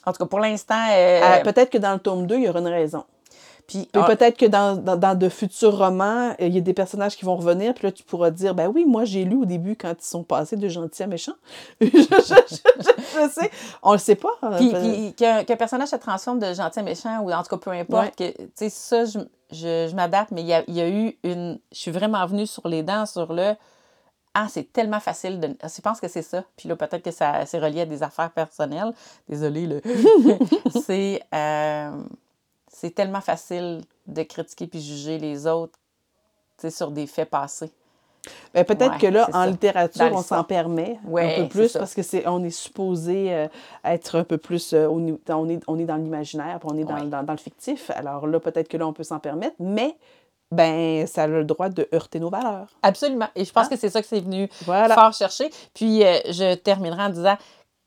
En 0.06 0.12
tout 0.12 0.20
cas, 0.20 0.26
pour 0.26 0.40
l'instant... 0.40 0.76
euh, 0.92 1.20
Ah, 1.24 1.40
peut-être 1.40 1.70
que 1.72 1.78
dans 1.78 1.94
le 1.94 2.00
tome 2.00 2.28
2, 2.28 2.36
il 2.36 2.44
y 2.44 2.50
aura 2.50 2.60
une 2.60 2.68
raison. 2.68 3.04
Puis, 3.68 3.90
ah, 3.94 4.04
peut-être 4.04 4.38
que 4.38 4.46
dans, 4.46 4.76
dans, 4.76 4.96
dans 4.96 5.16
de 5.18 5.28
futurs 5.30 5.78
romans, 5.78 6.30
euh, 6.32 6.36
il 6.48 6.54
y 6.54 6.58
a 6.58 6.62
des 6.62 6.74
personnages 6.74 7.16
qui 7.18 7.26
vont 7.26 7.36
revenir, 7.36 7.74
puis 7.74 7.86
là, 7.88 7.92
tu 7.92 8.04
pourras 8.04 8.30
dire, 8.32 8.54
ben 8.56 8.68
oui, 8.68 8.86
moi, 8.86 9.06
j'ai 9.06 9.24
lu 9.26 9.36
au 9.38 9.46
début 9.46 9.76
quand 9.76 9.94
ils 10.00 10.06
sont 10.06 10.24
passés 10.24 10.56
de 10.56 10.68
gentils 10.68 11.04
à 11.04 11.08
méchants. 11.08 11.34
je, 11.82 11.88
je- 11.88 11.98
je- 11.98 12.56
je- 12.80 13.22
je 13.26 13.30
sais. 13.32 13.52
On 13.82 13.94
le 13.94 13.98
sait 13.98 14.16
pas. 14.16 14.30
hein, 14.42 14.52
Puis, 14.58 14.70
puis 14.72 15.14
qu'un 15.16 15.44
qu'un 15.44 15.56
personnage 15.56 15.90
se 15.90 15.96
transforme 15.96 16.40
de 16.40 16.54
gentil 16.54 16.80
à 16.80 16.84
méchant, 16.84 17.20
ou 17.22 17.32
en 17.32 17.42
tout 17.44 17.50
cas, 17.50 17.58
peu 17.58 17.72
importe, 17.72 18.16
que, 18.16 18.32
tu 18.32 18.48
sais, 18.56 18.70
ça, 18.70 19.06
je, 19.06 19.20
je, 19.52 19.88
je 19.90 19.96
m'adapte, 19.96 20.32
mais 20.32 20.42
il 20.42 20.48
y 20.48 20.54
a, 20.54 20.64
il 20.68 20.74
y 20.76 20.82
a 20.82 20.90
eu 20.90 21.18
une... 21.24 21.60
Je 21.72 21.78
suis 21.80 21.92
vraiment 21.92 22.26
venue 22.26 22.46
sur 22.48 22.68
les 22.68 22.84
dents 22.84 23.06
sur 23.06 23.34
le... 23.34 23.54
Ah, 24.38 24.48
c'est 24.50 24.72
tellement 24.74 25.00
facile 25.00 25.40
de... 25.40 25.56
Je 25.64 25.82
pense 25.82 26.02
que 26.02 26.10
c'est 26.10 26.22
ça. 26.22 26.44
Puis 26.58 26.68
là, 26.68 26.76
peut-être 26.76 27.04
que 27.04 27.12
ça 27.12 27.46
c'est 27.46 27.58
relié 27.58 27.82
à 27.82 27.86
des 27.86 28.04
affaires 28.04 28.32
personnelles. 28.32 28.92
Désolée, 29.30 29.66
là. 29.66 29.76
c'est... 30.86 31.22
euh, 31.34 31.92
c'est 32.78 32.92
tellement 32.94 33.22
facile 33.22 33.82
de 34.08 34.24
critiquer 34.24 34.68
puis 34.68 34.82
juger 34.82 35.18
les 35.18 35.48
autres, 35.48 35.80
sur 36.70 36.92
des 36.92 37.08
faits 37.08 37.30
passés. 37.30 37.72
Ben, 38.54 38.66
peut-être 38.66 38.94
Ouais, 38.94 38.98
que 39.00 39.08
là, 39.08 39.28
en 39.30 39.44
ça. 39.44 39.48
littérature, 39.48 40.10
Dans 40.10 40.18
on 40.18 40.22
s'en 40.24 40.44
permet 40.44 41.00
Ouais, 41.06 41.38
un 41.38 41.44
peu 41.44 41.50
plus 41.50 41.74
parce 41.74 41.94
que 41.94 42.02
c'est 42.02 42.28
on 42.28 42.44
est 42.44 42.50
supposé 42.50 43.32
euh, 43.34 43.48
être 43.84 44.18
un 44.18 44.24
peu 44.24 44.38
plus 44.38 44.74
euh, 44.74 44.88
on 44.90 45.06
est 45.08 45.64
on 45.68 45.78
est 45.80 45.86
dans 45.86 45.96
l'imaginaire, 45.96 46.60
puis 46.60 46.70
on 46.72 46.78
est 46.78 46.84
dans, 46.86 46.96
Ouais. 46.96 47.06
dans, 47.08 47.24
dans 47.24 47.34
le 47.34 47.38
fictif. 47.40 47.92
Alors 47.92 48.26
là, 48.26 48.40
peut-être 48.40 48.68
que 48.68 48.78
là, 48.78 48.88
on 48.88 48.94
peut 48.94 49.04
s'en 49.04 49.20
permettre, 49.20 49.56
mais 49.60 49.96
ben 50.52 51.06
ça 51.08 51.24
a 51.24 51.28
le 51.28 51.44
droit 51.46 51.70
de 51.70 51.88
heurter 51.94 52.20
nos 52.20 52.30
valeurs. 52.30 52.68
Absolument. 52.82 53.28
Et 53.36 53.46
je 53.46 53.52
pense 53.54 53.68
Hein? 53.68 53.70
que 53.70 53.76
c'est 53.78 53.90
ça 53.90 54.02
que 54.02 54.08
c'est 54.08 54.20
venu 54.22 54.50
Voilà. 54.66 54.96
fort 54.96 55.14
chercher. 55.14 55.50
Puis 55.74 56.04
euh, 56.04 56.20
je 56.32 56.56
terminerai 56.56 57.04
en 57.04 57.10
disant 57.10 57.38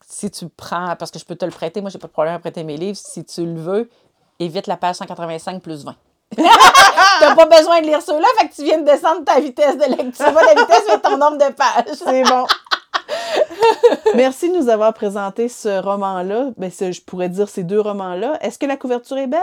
si 0.07 0.31
tu 0.31 0.49
prends, 0.49 0.95
parce 0.97 1.11
que 1.11 1.19
je 1.19 1.25
peux 1.25 1.37
te 1.37 1.45
le 1.45 1.51
prêter, 1.51 1.81
moi 1.81 1.91
j'ai 1.91 1.99
pas 1.99 2.07
de 2.07 2.13
problème 2.13 2.35
à 2.35 2.39
prêter 2.39 2.63
mes 2.65 2.77
livres, 2.77 2.97
si 2.97 3.25
tu 3.25 3.45
le 3.45 3.61
veux, 3.61 3.91
évite 4.39 4.67
la 4.67 4.77
page 4.77 4.97
185 4.97 5.61
plus 5.63 5.85
20. 5.85 5.95
T'as 7.21 7.35
pas 7.35 7.47
besoin 7.47 7.81
de 7.81 7.87
lire 7.87 8.03
ceux-là, 8.03 8.27
fait 8.39 8.49
que 8.49 8.55
tu 8.55 8.63
viens 8.65 8.79
de 8.79 8.85
descendre 8.85 9.25
ta 9.25 9.41
vitesse 9.41 9.77
de 9.77 9.85
lecture. 9.85 10.27
Tu 10.27 10.33
la 10.35 10.61
vitesse 10.63 10.87
de 10.95 11.01
ton 11.01 11.17
nombre 11.17 11.39
de 11.39 11.53
pages. 11.53 11.95
C'est 12.05 12.23
bon. 12.25 12.47
Merci 14.15 14.51
de 14.51 14.59
nous 14.59 14.69
avoir 14.69 14.93
présenté 14.93 15.49
ce 15.49 15.81
roman-là. 15.83 16.47
Ben, 16.57 16.71
je 16.71 17.01
pourrais 17.01 17.29
dire 17.29 17.49
ces 17.49 17.63
deux 17.63 17.81
romans-là. 17.81 18.39
Est-ce 18.41 18.59
que 18.59 18.67
la 18.67 18.77
couverture 18.77 19.19
est 19.19 19.27
belle? 19.27 19.41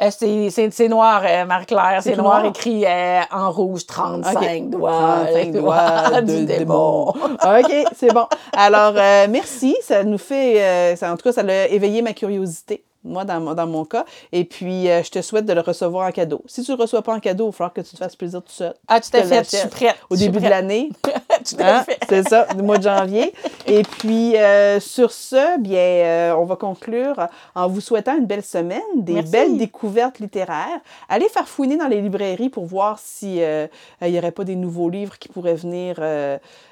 Euh, 0.00 0.10
c'est- 0.10 0.88
noir, 0.88 1.22
euh, 1.24 1.44
Marie-Claire. 1.44 2.00
C'est 2.02 2.16
noir, 2.16 2.40
noir? 2.40 2.46
écrit 2.46 2.84
euh, 2.84 3.20
en 3.30 3.50
rouge, 3.52 3.86
35 3.86 4.36
Ok. 4.64 4.70
doigts. 4.70 5.20
35 5.30 5.52
doigts 5.60 6.20
de 6.20 6.26
du 6.26 6.44
démon. 6.46 7.08
OK, 7.10 7.72
c'est 7.96 8.12
bon. 8.12 8.26
Alors, 8.56 8.94
euh, 8.96 9.26
merci. 9.30 9.76
Ça 9.82 10.02
nous 10.02 10.18
fait. 10.18 10.96
ça, 10.96 11.12
en 11.12 11.16
tout 11.16 11.22
cas, 11.22 11.32
ça 11.32 11.42
a 11.42 11.66
éveillé 11.66 12.02
ma 12.02 12.12
curiosité. 12.12 12.84
Moi, 13.04 13.24
dans, 13.24 13.38
mon- 13.40 13.52
dans 13.54 13.66
mon 13.66 13.84
cas. 13.84 14.04
Et 14.32 14.44
puis, 14.44 14.88
euh, 14.88 15.02
je 15.02 15.10
te 15.10 15.20
souhaite 15.20 15.44
de 15.44 15.52
le 15.52 15.60
recevoir 15.60 16.08
en 16.08 16.10
cadeau. 16.12 16.42
Si 16.46 16.62
tu 16.62 16.70
ne 16.72 16.76
le 16.76 16.82
reçois 16.82 17.02
pas 17.02 17.14
en 17.14 17.20
cadeau, 17.20 17.44
il 17.44 17.48
va 17.48 17.52
falloir 17.52 17.72
que 17.74 17.82
tu 17.82 17.90
te 17.92 17.96
fasses 17.98 18.16
plaisir 18.16 18.40
tout 18.42 18.50
seul. 18.52 18.72
Ah, 18.88 18.98
tout 19.00 19.08
Je 19.12 19.18
à 19.18 19.22
te 19.22 19.26
fait, 19.26 19.44
je 19.44 19.56
suis 19.58 19.68
prête. 19.68 19.94
Au 20.08 20.16
début 20.16 20.40
de 20.40 20.48
l'année. 20.48 20.88
À 21.58 21.80
Hein? 21.80 21.84
fait. 21.84 21.98
C'est 22.08 22.28
ça, 22.28 22.46
du 22.54 22.62
mois 22.62 22.78
de 22.78 22.84
janvier. 22.84 23.34
Et 23.66 23.82
puis, 23.82 24.34
euh, 24.38 24.80
sur 24.80 25.12
ce, 25.12 25.58
bien, 25.60 25.78
euh, 25.78 26.34
on 26.38 26.44
va 26.46 26.56
conclure 26.56 27.26
en 27.54 27.68
vous 27.68 27.82
souhaitant 27.82 28.16
une 28.16 28.24
belle 28.24 28.42
semaine, 28.44 28.80
des 28.96 29.14
Merci. 29.14 29.30
belles 29.32 29.58
découvertes 29.58 30.20
littéraires. 30.20 30.80
Allez 31.10 31.28
faire 31.28 31.46
fouiner 31.46 31.76
dans 31.76 31.88
les 31.88 32.00
librairies 32.00 32.48
pour 32.48 32.64
voir 32.64 32.98
si 32.98 33.42
euh, 33.42 33.66
il 34.00 34.12
n'y 34.12 34.18
aurait 34.18 34.30
pas 34.32 34.44
des 34.44 34.56
nouveaux 34.56 34.88
livres 34.88 35.18
qui 35.18 35.28
pourraient 35.28 35.54
venir 35.54 35.96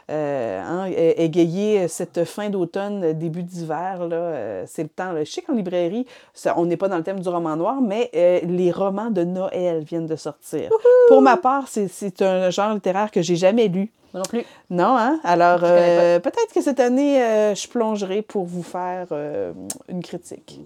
hein, 0.09 0.87
é- 0.87 1.25
égayer 1.25 1.89
cette 1.89 2.25
fin 2.25 2.49
d'automne, 2.51 3.13
début 3.13 3.43
d'hiver. 3.43 4.07
là. 4.09 4.17
Euh, 4.17 4.65
c'est 4.67 4.83
le 4.83 4.89
temps. 4.89 5.13
là. 5.13 5.25
Je 5.25 5.31
sais 5.31 5.43
qu'en 5.43 5.55
librairie, 5.55 6.07
ça- 6.35 6.55
on 6.59 6.67
n'est 6.67 6.77
pas 6.77 6.89
dans 6.89 6.97
le 6.99 7.03
thème 7.03 7.21
du 7.21 7.29
roman 7.29 7.57
noir, 7.57 7.81
mais 7.81 8.11
euh, 8.15 8.41
les 8.45 8.71
romans 8.73 9.11
de 9.11 9.25
Noël 9.25 9.83
viennent 9.85 10.07
de 10.07 10.17
sortir. 10.17 10.71
Pour 11.09 11.23
ma 11.23 11.37
part, 11.37 11.65
c'est- 11.69 12.23
un 12.23 12.51
genre 12.51 12.75
littéraire 12.75 13.11
que 13.11 13.23
j'ai 13.23 13.37
jamais 13.37 13.69
lu. 13.69 13.91
Moi 14.13 14.23
non 14.23 14.29
plus. 14.29 14.45
Non, 14.69 14.97
hein? 14.99 15.21
Alors, 15.25 15.61
euh, 15.63 16.19
peut-être 16.21 16.53
que 16.53 16.61
cette 16.61 16.81
année, 16.81 17.23
euh, 17.23 17.55
je 17.55 17.67
plongerai 17.67 18.21
pour 18.23 18.45
vous 18.45 18.63
faire 18.63 19.07
euh, 19.13 19.53
une 19.89 20.03
critique. 20.03 20.61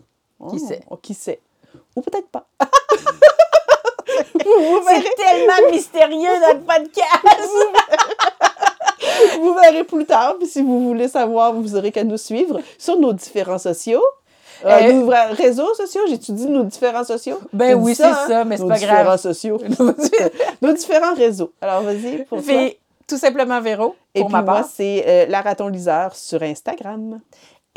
Qui 0.51 0.59
sait? 0.59 0.81
oh, 0.91 0.97
qui 0.97 1.15
sait? 1.15 1.41
Ou 1.95 2.01
peut-être 2.03 2.29
pas. 2.29 2.47
C'est 4.09 5.15
tellement 5.17 5.71
mystérieux 5.71 6.41
notre 6.41 6.65
podcast. 6.65 7.51
vous 9.41 9.55
verrez 9.55 9.85
plus 9.85 10.05
tard. 10.05 10.37
Puis 10.39 10.49
si 10.49 10.63
vous 10.63 10.89
voulez 10.89 11.09
savoir, 11.09 11.53
vous 11.53 11.77
aurez 11.77 11.93
qu'à 11.93 12.05
nous 12.05 12.17
suivre 12.17 12.61
sur 12.79 12.99
nos 12.99 13.13
différents 13.13 13.59
sociaux. 13.59 14.03
Euh, 14.65 14.71
Euh, 14.71 14.93
nos 14.93 15.11
réseaux 15.37 15.75
sociaux, 15.75 16.01
j'ai-tu 16.09 16.33
dit 16.33 16.47
nos 16.47 16.65
différents 16.65 17.05
sociaux? 17.05 17.39
Ben 17.53 17.75
oui, 17.75 17.95
c'est 17.95 18.05
ça, 18.05 18.45
mais 18.45 18.57
c'est 18.57 18.63
nos 18.63 18.69
pas 18.71 18.77
différents 18.79 19.05
grave. 19.05 19.21
sociaux. 19.21 19.61
nos 20.63 20.73
différents 20.73 21.15
réseaux. 21.15 21.53
Alors, 21.61 21.83
vas-y, 21.83 22.25
pour 22.25 22.39
toi. 22.39 22.47
C'est 22.47 22.79
tout 23.07 23.19
simplement 23.19 23.61
Véro, 23.61 23.95
Et 24.15 24.25
puis 24.25 24.33
moi, 24.33 24.67
c'est 24.75 25.05
euh, 25.07 25.27
la 25.29 25.43
raton 25.43 25.69
liseur 25.69 26.17
sur 26.17 26.43
Instagram. 26.43 27.21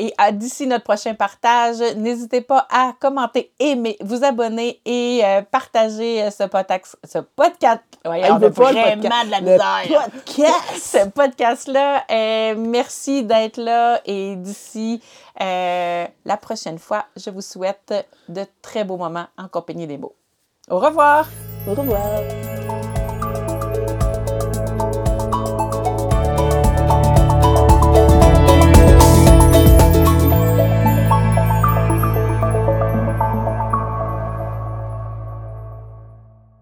Et 0.02 0.14
à- 0.16 0.32
d'ici 0.32 0.66
notre 0.66 0.84
prochain 0.84 1.12
partage, 1.14 1.76
n'hésitez 1.96 2.40
pas 2.40 2.66
à 2.70 2.94
commenter, 2.98 3.52
aimer, 3.60 3.98
vous 4.00 4.24
abonner 4.24 4.80
et 4.86 5.20
euh, 5.22 5.42
partager 5.42 6.22
euh, 6.22 6.30
ce, 6.30 6.44
potax- 6.44 6.96
ce 7.04 7.18
podcast. 7.18 7.80
On 8.06 8.38
veut 8.38 8.46
a 8.46 8.50
pas 8.50 8.72
le 8.72 8.78
vraiment 8.80 8.82
podca- 8.94 9.24
de 9.26 9.30
la 9.30 9.40
le 9.40 9.50
misère. 9.52 10.10
podcast. 10.10 10.54
Ce 10.80 11.06
podcast-là, 11.10 12.04
euh, 12.10 12.54
merci 12.56 13.24
d'être 13.24 13.58
là 13.58 14.00
et 14.06 14.36
d'ici 14.36 15.02
euh, 15.42 16.06
la 16.24 16.36
prochaine 16.38 16.78
fois, 16.78 17.04
je 17.16 17.28
vous 17.28 17.42
souhaite 17.42 17.92
de 18.30 18.46
très 18.62 18.84
beaux 18.84 18.96
moments 18.96 19.26
en 19.36 19.48
compagnie 19.48 19.86
des 19.86 19.98
mots. 19.98 20.14
Au 20.70 20.78
revoir! 20.78 21.26
Au 21.68 21.74
revoir. 21.74 22.69